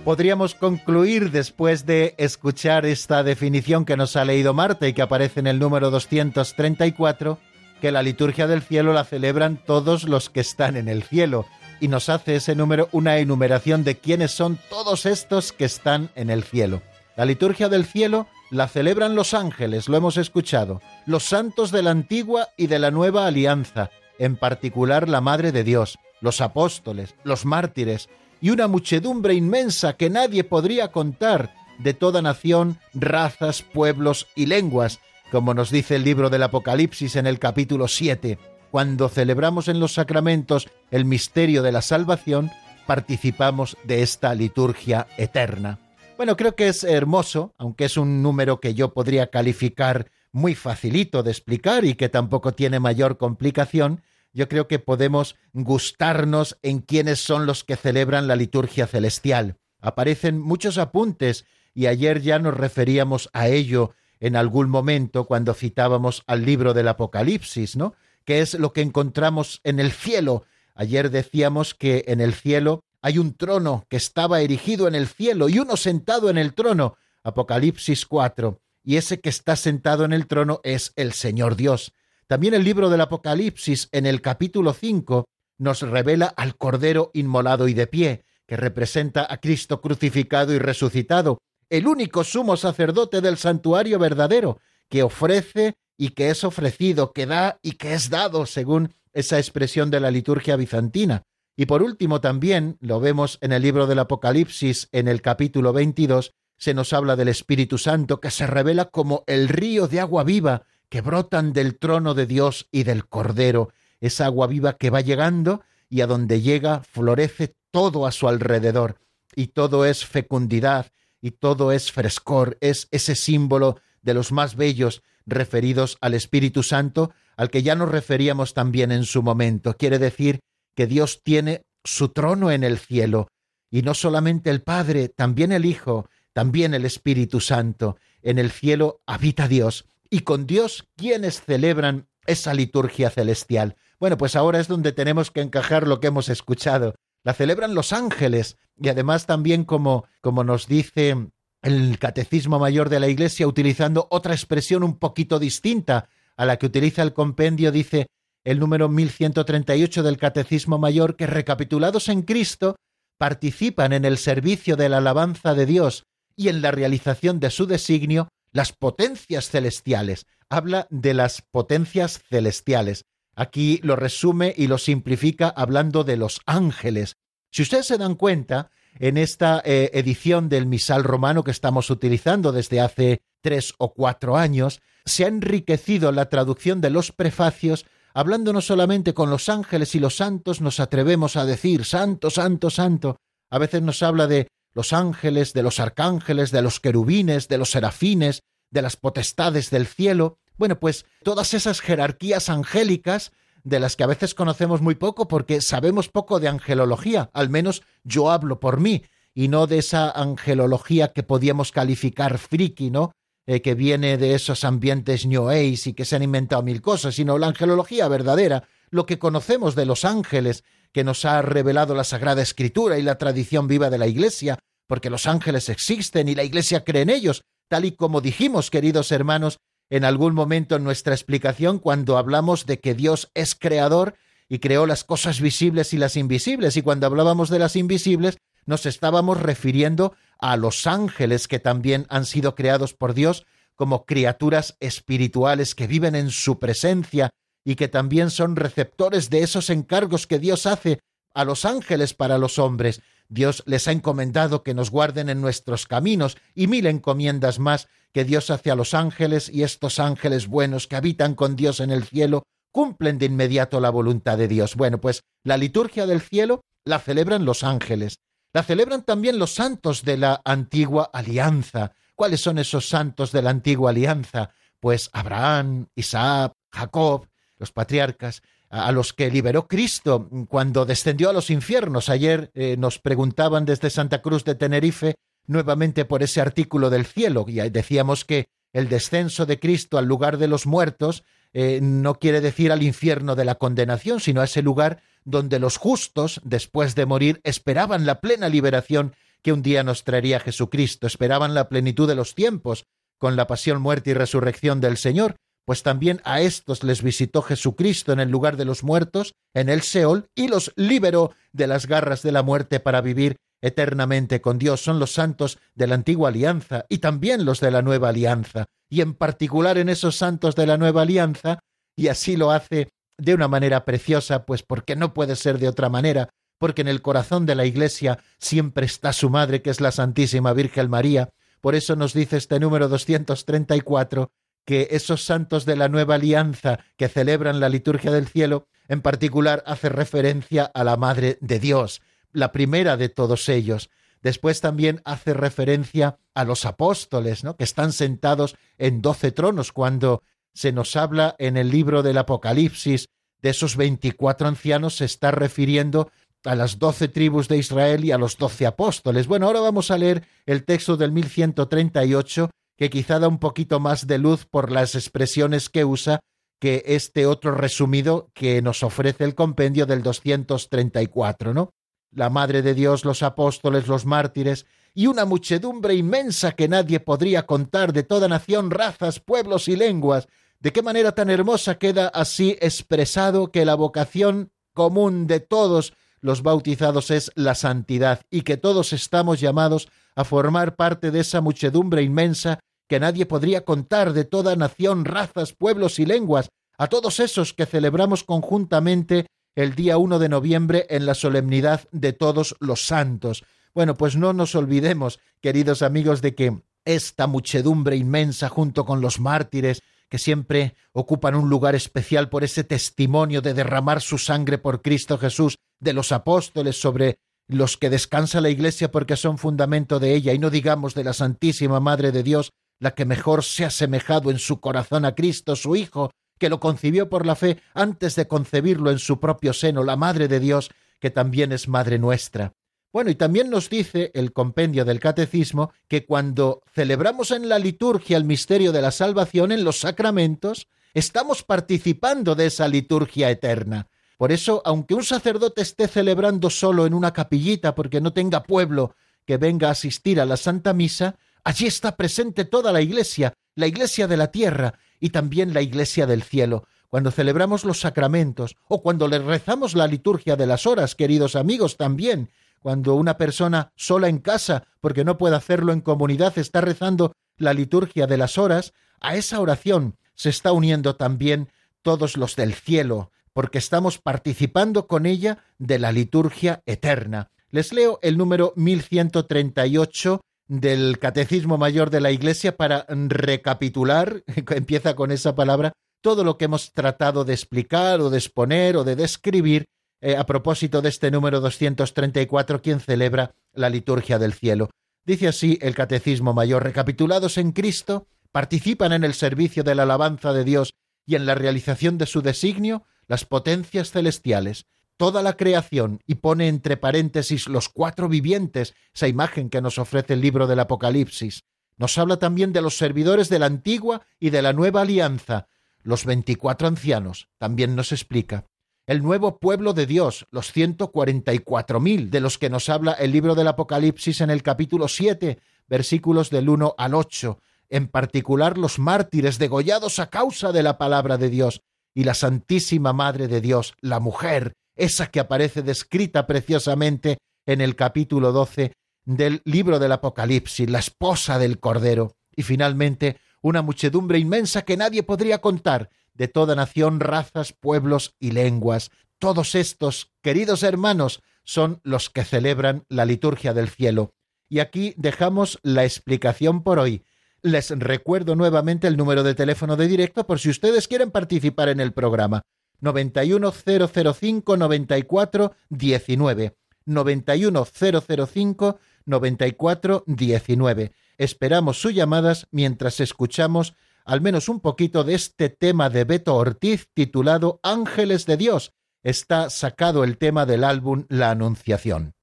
[0.04, 5.42] Podríamos concluir después de escuchar esta definición que nos ha leído Marta y que aparece
[5.42, 7.38] en el número 234,
[7.80, 11.46] que la liturgia del cielo la celebran todos los que están en el cielo,
[11.80, 16.32] y nos hace ese número una enumeración de quiénes son todos estos que están en
[16.32, 16.82] el cielo.
[17.16, 21.92] La liturgia del cielo la celebran los ángeles, lo hemos escuchado, los santos de la
[21.92, 27.46] antigua y de la nueva alianza, en particular la Madre de Dios, los apóstoles, los
[27.46, 28.10] mártires,
[28.42, 35.00] y una muchedumbre inmensa que nadie podría contar de toda nación, razas, pueblos y lenguas,
[35.32, 38.38] como nos dice el libro del Apocalipsis en el capítulo 7.
[38.72, 42.52] Cuando celebramos en los sacramentos el misterio de la salvación,
[42.88, 45.80] participamos de esta liturgia eterna.
[46.18, 51.24] Bueno, creo que es hermoso, aunque es un número que yo podría calificar muy facilito
[51.24, 57.20] de explicar y que tampoco tiene mayor complicación, yo creo que podemos gustarnos en quiénes
[57.20, 59.58] son los que celebran la liturgia celestial.
[59.80, 66.24] Aparecen muchos apuntes y ayer ya nos referíamos a ello en algún momento cuando citábamos
[66.28, 67.96] al libro del Apocalipsis, ¿no?
[68.24, 70.46] Que es lo que encontramos en el cielo.
[70.76, 75.50] Ayer decíamos que en el cielo hay un trono que estaba erigido en el cielo
[75.50, 76.98] y uno sentado en el trono.
[77.24, 78.62] Apocalipsis 4.
[78.84, 81.94] Y ese que está sentado en el trono es el Señor Dios.
[82.32, 85.26] También el libro del Apocalipsis, en el capítulo 5,
[85.58, 91.40] nos revela al Cordero inmolado y de pie, que representa a Cristo crucificado y resucitado,
[91.70, 97.60] el único sumo sacerdote del santuario verdadero, que ofrece y que es ofrecido, que da
[97.62, 101.24] y que es dado, según esa expresión de la liturgia bizantina.
[101.58, 106.32] Y por último también, lo vemos en el libro del Apocalipsis, en el capítulo 22,
[106.58, 110.64] se nos habla del Espíritu Santo, que se revela como el río de agua viva
[110.92, 113.70] que brotan del trono de Dios y del Cordero,
[114.02, 118.98] esa agua viva que va llegando y a donde llega florece todo a su alrededor,
[119.34, 125.02] y todo es fecundidad, y todo es frescor, es ese símbolo de los más bellos
[125.26, 129.78] referidos al Espíritu Santo, al que ya nos referíamos también en su momento.
[129.78, 130.42] Quiere decir
[130.76, 133.30] que Dios tiene su trono en el cielo,
[133.70, 137.96] y no solamente el Padre, también el Hijo, también el Espíritu Santo.
[138.22, 143.78] En el cielo habita Dios, y con Dios quienes celebran esa liturgia celestial.
[144.00, 146.96] Bueno, pues ahora es donde tenemos que encajar lo que hemos escuchado.
[147.24, 151.16] La celebran los ángeles y además también como, como nos dice
[151.62, 156.66] el Catecismo Mayor de la Iglesia, utilizando otra expresión un poquito distinta a la que
[156.66, 158.08] utiliza el compendio, dice
[158.44, 162.76] el número 1138 del Catecismo Mayor, que recapitulados en Cristo,
[163.18, 166.04] participan en el servicio de la alabanza de Dios
[166.36, 170.26] y en la realización de su designio las potencias celestiales.
[170.50, 173.06] Habla de las potencias celestiales.
[173.36, 177.16] Aquí lo resume y lo simplifica hablando de los ángeles.
[177.50, 182.52] Si ustedes se dan cuenta, en esta eh, edición del misal romano que estamos utilizando
[182.52, 188.54] desde hace tres o cuatro años, se ha enriquecido la traducción de los prefacios, hablando
[188.54, 193.18] no solamente con los ángeles y los santos, nos atrevemos a decir santo, santo, santo.
[193.50, 197.72] A veces nos habla de los ángeles, de los arcángeles, de los querubines, de los
[197.72, 200.38] serafines, de las potestades del cielo.
[200.58, 203.32] Bueno, pues todas esas jerarquías angélicas
[203.64, 207.84] de las que a veces conocemos muy poco porque sabemos poco de angelología, al menos
[208.04, 209.04] yo hablo por mí,
[209.34, 213.14] y no de esa angelología que podíamos calificar friki, ¿no?
[213.48, 217.38] Eh, que viene de esos ambientes New y que se han inventado mil cosas, sino
[217.38, 220.64] la angelología verdadera, lo que conocemos de los ángeles,
[220.94, 225.10] que nos ha revelado la Sagrada Escritura y la tradición viva de la Iglesia, porque
[225.10, 229.58] los ángeles existen y la Iglesia cree en ellos, tal y como dijimos, queridos hermanos,
[229.90, 234.16] en algún momento en nuestra explicación cuando hablamos de que Dios es creador
[234.48, 238.86] y creó las cosas visibles y las invisibles, y cuando hablábamos de las invisibles nos
[238.86, 245.74] estábamos refiriendo a los ángeles que también han sido creados por Dios como criaturas espirituales
[245.74, 247.32] que viven en su presencia
[247.64, 251.00] y que también son receptores de esos encargos que Dios hace
[251.34, 253.02] a los ángeles para los hombres.
[253.30, 258.26] Dios les ha encomendado que nos guarden en nuestros caminos y mil encomiendas más que
[258.26, 262.04] Dios hace a los ángeles y estos ángeles buenos que habitan con Dios en el
[262.04, 264.76] cielo cumplen de inmediato la voluntad de Dios.
[264.76, 268.20] Bueno, pues la liturgia del cielo la celebran los ángeles,
[268.54, 271.94] la celebran también los santos de la antigua alianza.
[272.16, 274.52] ¿Cuáles son esos santos de la antigua alianza?
[274.80, 277.28] Pues Abraham, Isaac, Jacob,
[277.62, 282.10] los patriarcas, a los que liberó Cristo cuando descendió a los infiernos.
[282.10, 287.46] Ayer eh, nos preguntaban desde Santa Cruz de Tenerife nuevamente por ese artículo del cielo
[287.48, 292.42] y decíamos que el descenso de Cristo al lugar de los muertos eh, no quiere
[292.42, 297.06] decir al infierno de la condenación, sino a ese lugar donde los justos, después de
[297.06, 302.16] morir, esperaban la plena liberación que un día nos traería Jesucristo, esperaban la plenitud de
[302.16, 302.86] los tiempos,
[303.20, 305.36] con la pasión, muerte y resurrección del Señor,
[305.66, 309.82] pues también a estos les visitó Jesucristo en el lugar de los muertos, en el
[309.82, 314.82] Seol, y los liberó de las garras de la muerte para vivir eternamente con Dios.
[314.82, 319.02] Son los santos de la antigua alianza y también los de la nueva alianza, y
[319.02, 321.60] en particular en esos santos de la nueva alianza,
[321.96, 325.90] y así lo hace de una manera preciosa, pues porque no puede ser de otra
[325.90, 329.92] manera, porque en el corazón de la Iglesia siempre está su madre, que es la
[329.92, 331.30] Santísima Virgen María.
[331.62, 334.32] Por eso nos dice este número 234
[334.66, 339.64] que esos santos de la nueva alianza que celebran la liturgia del cielo, en particular
[339.66, 342.02] hace referencia a la Madre de Dios,
[342.32, 343.90] la primera de todos ellos.
[344.22, 347.56] Después también hace referencia a los apóstoles, ¿no?
[347.58, 353.08] que están sentados en doce tronos, cuando se nos habla en el libro del Apocalipsis
[353.42, 356.12] de esos veinticuatro ancianos, se está refiriendo
[356.44, 359.28] a las doce tribus de Israel y a los doce apóstoles.
[359.28, 362.50] Bueno, ahora vamos a leer el texto del 1138
[362.82, 366.20] que quizá da un poquito más de luz por las expresiones que usa
[366.60, 371.76] que este otro resumido que nos ofrece el compendio del 234, ¿no?
[372.10, 374.66] La Madre de Dios, los apóstoles, los mártires,
[374.96, 380.28] y una muchedumbre inmensa que nadie podría contar de toda nación, razas, pueblos y lenguas.
[380.60, 386.42] De qué manera tan hermosa queda así expresado que la vocación común de todos los
[386.42, 392.02] bautizados es la santidad y que todos estamos llamados a formar parte de esa muchedumbre
[392.02, 392.60] inmensa
[392.92, 397.66] que nadie podría contar de toda nación, razas, pueblos y lenguas, a todos esos que
[397.66, 403.46] celebramos conjuntamente el día 1 de noviembre en la solemnidad de todos los santos.
[403.74, 409.22] Bueno, pues no nos olvidemos, queridos amigos, de que esta muchedumbre inmensa junto con los
[409.22, 409.80] mártires,
[410.10, 415.18] que siempre ocupan un lugar especial por ese testimonio de derramar su sangre por Cristo
[415.18, 420.34] Jesús, de los apóstoles sobre los que descansa la Iglesia porque son fundamento de ella,
[420.34, 424.32] y no digamos de la Santísima Madre de Dios, la que mejor se ha asemejado
[424.32, 428.28] en su corazón a Cristo, su Hijo, que lo concibió por la fe antes de
[428.28, 432.54] concebirlo en su propio seno, la Madre de Dios, que también es Madre nuestra.
[432.92, 438.18] Bueno, y también nos dice el compendio del Catecismo que cuando celebramos en la liturgia
[438.18, 443.88] el misterio de la salvación en los sacramentos, estamos participando de esa liturgia eterna.
[444.18, 448.96] Por eso, aunque un sacerdote esté celebrando solo en una capillita porque no tenga pueblo
[449.28, 453.68] que venga a asistir a la Santa Misa, Allí está presente toda la Iglesia, la
[453.68, 456.68] Iglesia de la tierra y también la Iglesia del cielo.
[456.90, 461.78] Cuando celebramos los sacramentos o cuando le rezamos la liturgia de las horas, queridos amigos,
[461.78, 462.30] también,
[462.62, 467.54] cuando una persona sola en casa, porque no puede hacerlo en comunidad, está rezando la
[467.54, 471.50] liturgia de las horas, a esa oración se está uniendo también
[471.82, 477.32] todos los del cielo, porque estamos participando con ella de la liturgia eterna.
[477.50, 480.22] Les leo el número 1138
[480.52, 485.72] del Catecismo Mayor de la Iglesia para recapitular, empieza con esa palabra,
[486.02, 489.64] todo lo que hemos tratado de explicar o de exponer o de describir
[490.02, 494.70] eh, a propósito de este número 234, quien celebra la liturgia del cielo.
[495.06, 500.34] Dice así el Catecismo Mayor, recapitulados en Cristo, participan en el servicio de la alabanza
[500.34, 500.74] de Dios
[501.06, 504.66] y en la realización de su designio las potencias celestiales,
[505.02, 510.14] toda la creación y pone entre paréntesis los cuatro vivientes, esa imagen que nos ofrece
[510.14, 511.42] el libro del Apocalipsis.
[511.76, 515.48] Nos habla también de los servidores de la antigua y de la nueva alianza,
[515.82, 518.46] los veinticuatro ancianos, también nos explica.
[518.86, 522.70] El nuevo pueblo de Dios, los ciento cuarenta y cuatro mil, de los que nos
[522.70, 527.40] habla el libro del Apocalipsis en el capítulo siete, versículos del uno al ocho,
[527.70, 531.64] en particular los mártires degollados a causa de la palabra de Dios,
[531.96, 537.76] y la Santísima Madre de Dios, la mujer, esa que aparece descrita preciosamente en el
[537.76, 538.74] capítulo 12
[539.06, 545.04] del libro del Apocalipsis, la esposa del Cordero, y finalmente una muchedumbre inmensa que nadie
[545.04, 548.90] podría contar, de toda nación, razas, pueblos y lenguas.
[549.20, 554.14] Todos estos, queridos hermanos, son los que celebran la liturgia del cielo.
[554.50, 557.06] Y aquí dejamos la explicación por hoy.
[557.44, 561.80] Les recuerdo nuevamente el número de teléfono de directo por si ustedes quieren participar en
[561.80, 562.42] el programa.
[562.82, 566.58] 91005 94 19.
[566.86, 570.92] 91005 94 19.
[571.18, 573.76] Esperamos sus llamadas mientras escuchamos
[574.06, 578.74] al menos un poquito de este tema de Beto Ortiz titulado Ángeles de Dios.
[579.04, 582.14] Está sacado el tema del álbum La Anunciación.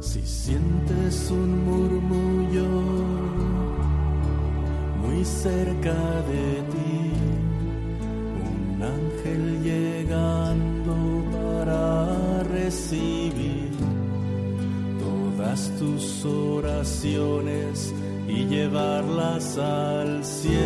[0.00, 2.97] Si sientes un murmullo
[5.18, 5.94] muy cerca
[6.30, 7.10] de ti,
[8.50, 10.94] un ángel llegando
[11.32, 13.72] para recibir
[15.00, 17.92] todas tus oraciones
[18.28, 20.58] y llevarlas al cielo.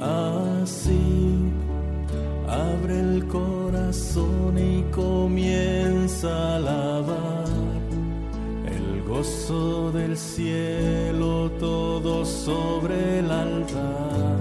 [0.00, 1.50] Así
[2.48, 6.85] abre el corazón y comienza la
[9.16, 14.38] gozo del cielo todo sobre el altar.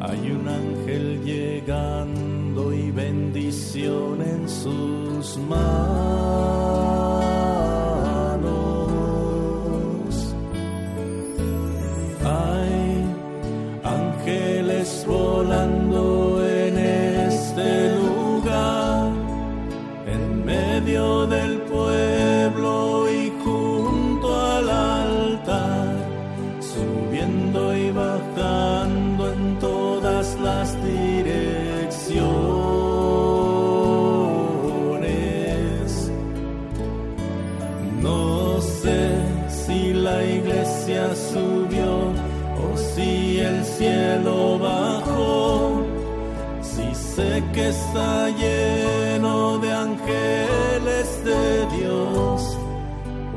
[0.00, 6.05] Hay un ángel llegando y bendición en sus manos.
[47.76, 51.44] Está lleno de ángeles de
[51.76, 52.58] Dios,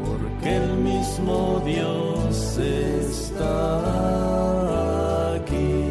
[0.06, 3.76] porque el mismo Dios está
[5.36, 5.84] aquí.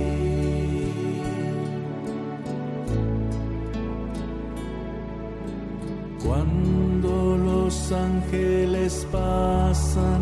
[6.24, 7.12] Cuando
[7.48, 10.20] los ángeles pasan,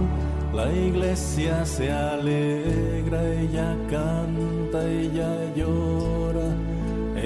[0.52, 6.48] la iglesia se alegra, ella canta, ella llora,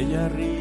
[0.01, 0.60] ella ríe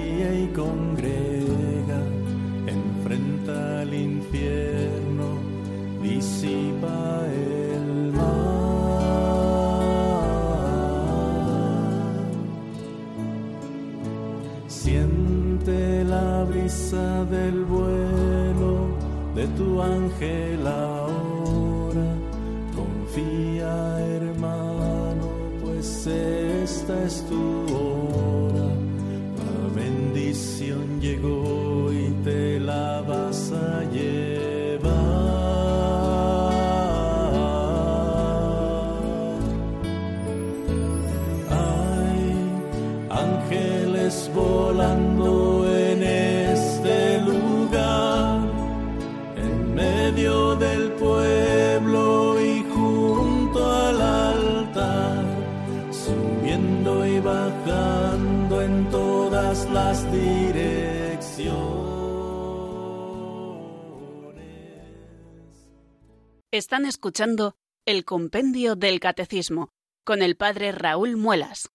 [66.60, 67.56] Están escuchando
[67.86, 69.72] el Compendio del Catecismo
[70.04, 71.70] con el Padre Raúl Muelas.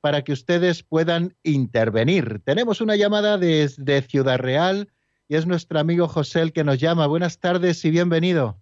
[0.00, 2.38] para que ustedes puedan intervenir.
[2.44, 4.92] Tenemos una llamada desde Ciudad Real
[5.26, 7.08] y es nuestro amigo José el que nos llama.
[7.08, 8.54] Buenas tardes y bienvenido.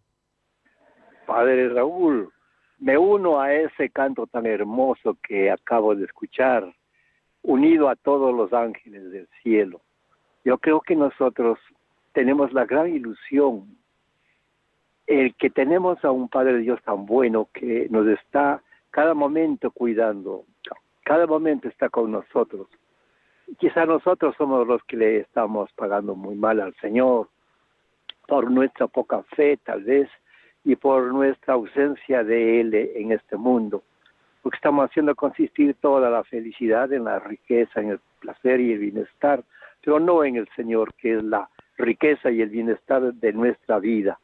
[1.26, 2.32] Padre Raúl,
[2.78, 6.74] me uno a ese canto tan hermoso que acabo de escuchar,
[7.42, 9.82] unido a todos los ángeles del cielo.
[10.42, 11.58] Yo creo que nosotros
[12.14, 13.76] tenemos la gran ilusión,
[15.06, 20.44] el que tenemos a un Padre Dios tan bueno que nos está cada momento cuidando,
[21.04, 22.66] cada momento está con nosotros.
[23.58, 27.28] Quizá nosotros somos los que le estamos pagando muy mal al Señor
[28.26, 30.08] por nuestra poca fe tal vez
[30.64, 33.84] y por nuestra ausencia de Él en este mundo,
[34.42, 38.80] porque estamos haciendo consistir toda la felicidad en la riqueza, en el placer y el
[38.80, 39.44] bienestar,
[39.84, 41.48] pero no en el Señor, que es la
[41.78, 44.18] riqueza y el bienestar de nuestra vida.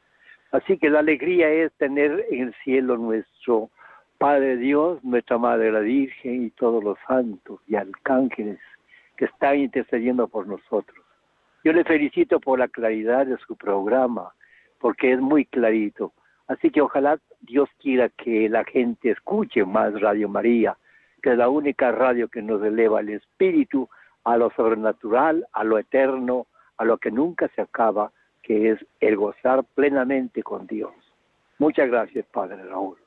[0.53, 3.71] Así que la alegría es tener en el cielo nuestro
[4.19, 8.59] Padre Dios, nuestra Madre la Virgen y todos los santos y arcángeles
[9.17, 11.05] que están intercediendo por nosotros.
[11.65, 14.33] Yo le felicito por la claridad de su programa,
[14.79, 16.13] porque es muy clarito.
[16.49, 20.77] Así que ojalá Dios quiera que la gente escuche más Radio María,
[21.23, 23.89] que es la única radio que nos eleva el espíritu
[24.25, 26.47] a lo sobrenatural, a lo eterno,
[26.77, 28.13] a lo que nunca se acaba,
[28.53, 30.93] que es el gozar plenamente con Dios.
[31.59, 32.99] Muchas gracias, Padre Raúl.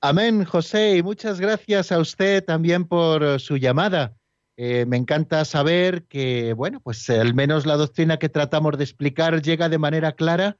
[0.00, 4.16] Amén, José, y muchas gracias a usted también por su llamada.
[4.56, 9.42] Eh, me encanta saber que, bueno, pues al menos la doctrina que tratamos de explicar
[9.42, 10.56] llega de manera clara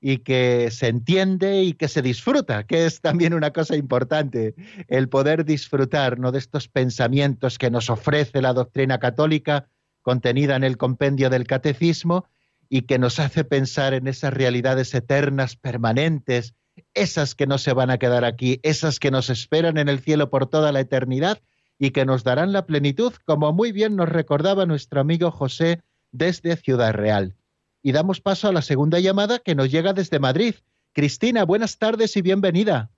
[0.00, 4.56] y que se entiende y que se disfruta, que es también una cosa importante,
[4.88, 6.32] el poder disfrutar ¿no?
[6.32, 9.68] de estos pensamientos que nos ofrece la doctrina católica
[10.02, 12.26] contenida en el compendio del catecismo
[12.68, 16.54] y que nos hace pensar en esas realidades eternas, permanentes,
[16.94, 20.30] esas que no se van a quedar aquí, esas que nos esperan en el cielo
[20.30, 21.38] por toda la eternidad
[21.78, 26.56] y que nos darán la plenitud, como muy bien nos recordaba nuestro amigo José desde
[26.56, 27.34] Ciudad Real.
[27.82, 30.54] Y damos paso a la segunda llamada que nos llega desde Madrid.
[30.92, 32.88] Cristina, buenas tardes y bienvenida.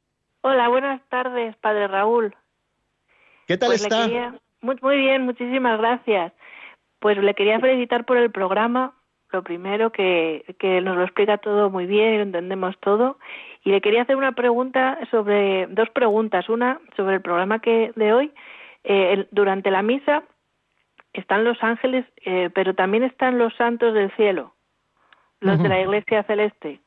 [0.43, 2.35] Hola, buenas tardes, Padre Raúl.
[3.47, 4.05] ¿Qué tal Pues está?
[4.07, 6.33] quería- Muy, muy bien, muchísimas gracias.
[7.01, 8.95] Pues le quería felicitar por el programa,
[9.33, 13.19] lo primero, que, que nos lo explica todo muy bien y lo entendemos todo.
[13.65, 16.49] Y le quería hacer una pregunta sobre, dos preguntas.
[16.49, 18.33] Una sobre el programa que de hoy.
[18.85, 20.23] Eh, el- durante la misa
[21.13, 24.55] están los ángeles, eh, pero también están los santos del cielo,
[25.41, 26.81] los de la Iglesia Celeste.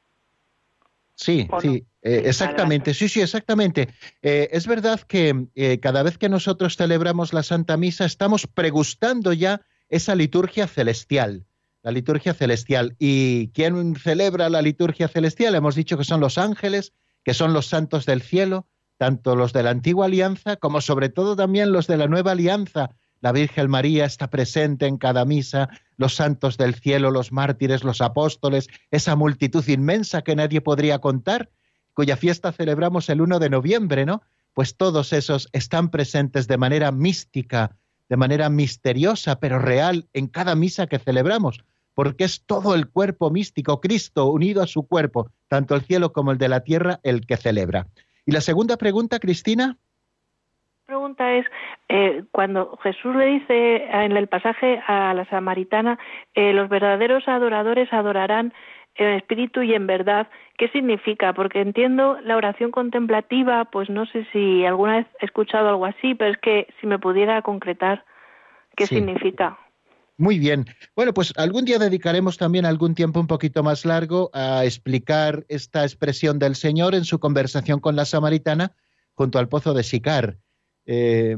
[1.16, 3.90] Sí, sí, eh, vale, exactamente, sí, sí, exactamente.
[4.24, 9.32] Eh, es verdad que eh, cada vez que nosotros celebramos la Santa Misa estamos pregustando
[9.34, 11.44] ya esa liturgia celestial,
[11.84, 12.96] la liturgia celestial.
[13.00, 15.56] ¿Y quién celebra la liturgia celestial?
[15.56, 18.68] Hemos dicho que son los ángeles, que son los santos del cielo,
[18.98, 22.92] tanto los de la antigua alianza como sobre todo también los de la nueva alianza.
[23.20, 28.02] La Virgen María está presente en cada misa, los santos del cielo, los mártires, los
[28.02, 31.50] apóstoles, esa multitud inmensa que nadie podría contar,
[31.94, 34.24] cuya fiesta celebramos el 1 de noviembre, ¿no?
[34.54, 37.78] Pues todos esos están presentes de manera mística,
[38.10, 41.64] de manera misteriosa, pero real en cada misa que celebramos,
[41.94, 46.32] porque es todo el cuerpo místico, Cristo unido a su cuerpo, tanto el cielo como
[46.32, 47.88] el de la tierra, el que celebra.
[48.26, 49.78] Y la segunda pregunta, Cristina.
[50.86, 51.46] pregunta es,
[51.90, 55.98] eh, cuando Jesús le dice en el pasaje a la samaritana,
[56.36, 58.54] eh, los verdaderos adoradores adorarán
[58.96, 60.28] en espíritu y en verdad,
[60.58, 61.34] ¿qué significa?
[61.34, 66.14] Porque entiendo la oración contemplativa, pues no sé si alguna vez he escuchado algo así,
[66.14, 68.04] pero es que si me pudiera concretar,
[68.76, 68.96] ¿qué Sí.
[68.96, 69.58] significa?
[70.22, 70.68] Muy bien.
[70.96, 75.82] Bueno, pues algún día dedicaremos también algún tiempo un poquito más largo a explicar esta
[75.84, 78.76] expresión del Señor en su conversación con la samaritana
[79.16, 80.38] junto al pozo de Sicar.
[80.86, 81.36] Eh,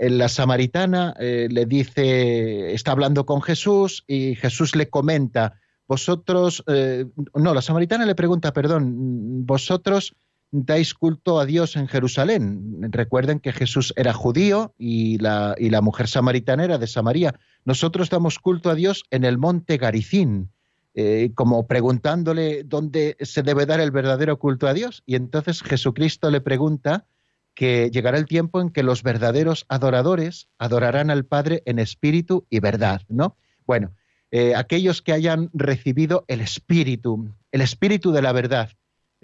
[0.00, 7.06] la samaritana eh, le dice, está hablando con Jesús y Jesús le comenta, vosotros, eh,
[7.34, 10.16] no, la samaritana le pregunta, perdón, vosotros
[10.52, 12.78] dais culto a Dios en Jerusalén.
[12.90, 17.38] Recuerden que Jesús era judío y la, mujer samaritana era de Samaria.
[17.64, 20.50] Nosotros damos culto a Dios en el monte Garicín,
[20.94, 25.02] eh, como preguntándole dónde se debe dar el verdadero culto a Dios.
[25.06, 27.06] Y entonces Jesucristo le pregunta
[27.54, 32.60] que llegará el tiempo en que los verdaderos adoradores adorarán al Padre en espíritu y
[32.60, 33.36] verdad, ¿no?
[33.66, 33.92] Bueno,
[34.30, 38.70] eh, aquellos que hayan recibido el espíritu, el espíritu de la verdad,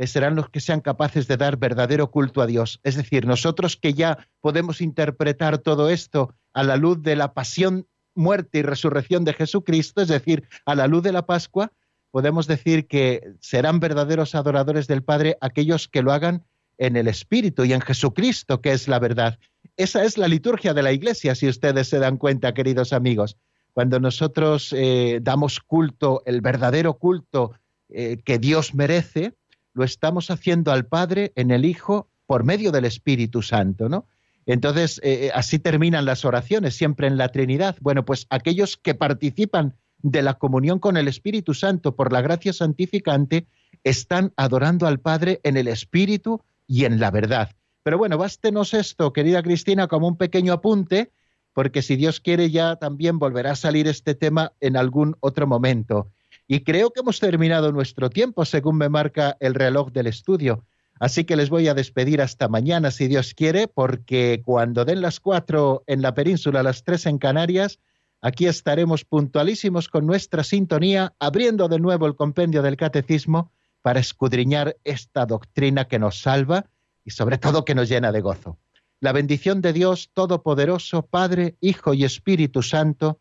[0.05, 2.81] serán los que sean capaces de dar verdadero culto a Dios.
[2.83, 7.87] Es decir, nosotros que ya podemos interpretar todo esto a la luz de la pasión,
[8.15, 11.73] muerte y resurrección de Jesucristo, es decir, a la luz de la Pascua,
[12.11, 16.45] podemos decir que serán verdaderos adoradores del Padre aquellos que lo hagan
[16.79, 19.39] en el Espíritu y en Jesucristo, que es la verdad.
[19.77, 23.37] Esa es la liturgia de la Iglesia, si ustedes se dan cuenta, queridos amigos.
[23.73, 27.53] Cuando nosotros eh, damos culto, el verdadero culto
[27.91, 29.35] eh, que Dios merece,
[29.77, 34.07] lo estamos haciendo al Padre en el Hijo por medio del Espíritu Santo, ¿no?
[34.47, 37.77] Entonces, eh, así terminan las oraciones, siempre en la Trinidad.
[37.81, 42.53] Bueno, pues aquellos que participan de la comunión con el Espíritu Santo por la gracia
[42.53, 43.47] santificante
[43.85, 47.51] están adorando al Padre en el Espíritu y en la verdad.
[47.83, 51.13] Pero bueno, bástenos esto, querida Cristina, como un pequeño apunte,
[51.53, 56.11] porque si Dios quiere ya también volverá a salir este tema en algún otro momento.
[56.49, 60.65] Y creo que hemos terminado nuestro tiempo, según me marca el reloj del estudio.
[60.99, 65.21] Así que les voy a despedir hasta mañana, si Dios quiere, porque cuando den las
[65.21, 67.81] cuatro en la península, las tres en Canarias,
[68.23, 74.77] aquí estaremos puntualísimos con nuestra sintonía, abriendo de nuevo el compendio del catecismo para escudriñar
[74.85, 76.67] esta doctrina que nos salva
[77.05, 78.59] y sobre todo que nos llena de gozo.
[79.01, 83.21] La bendición de Dios Todopoderoso, Padre, Hijo y Espíritu Santo,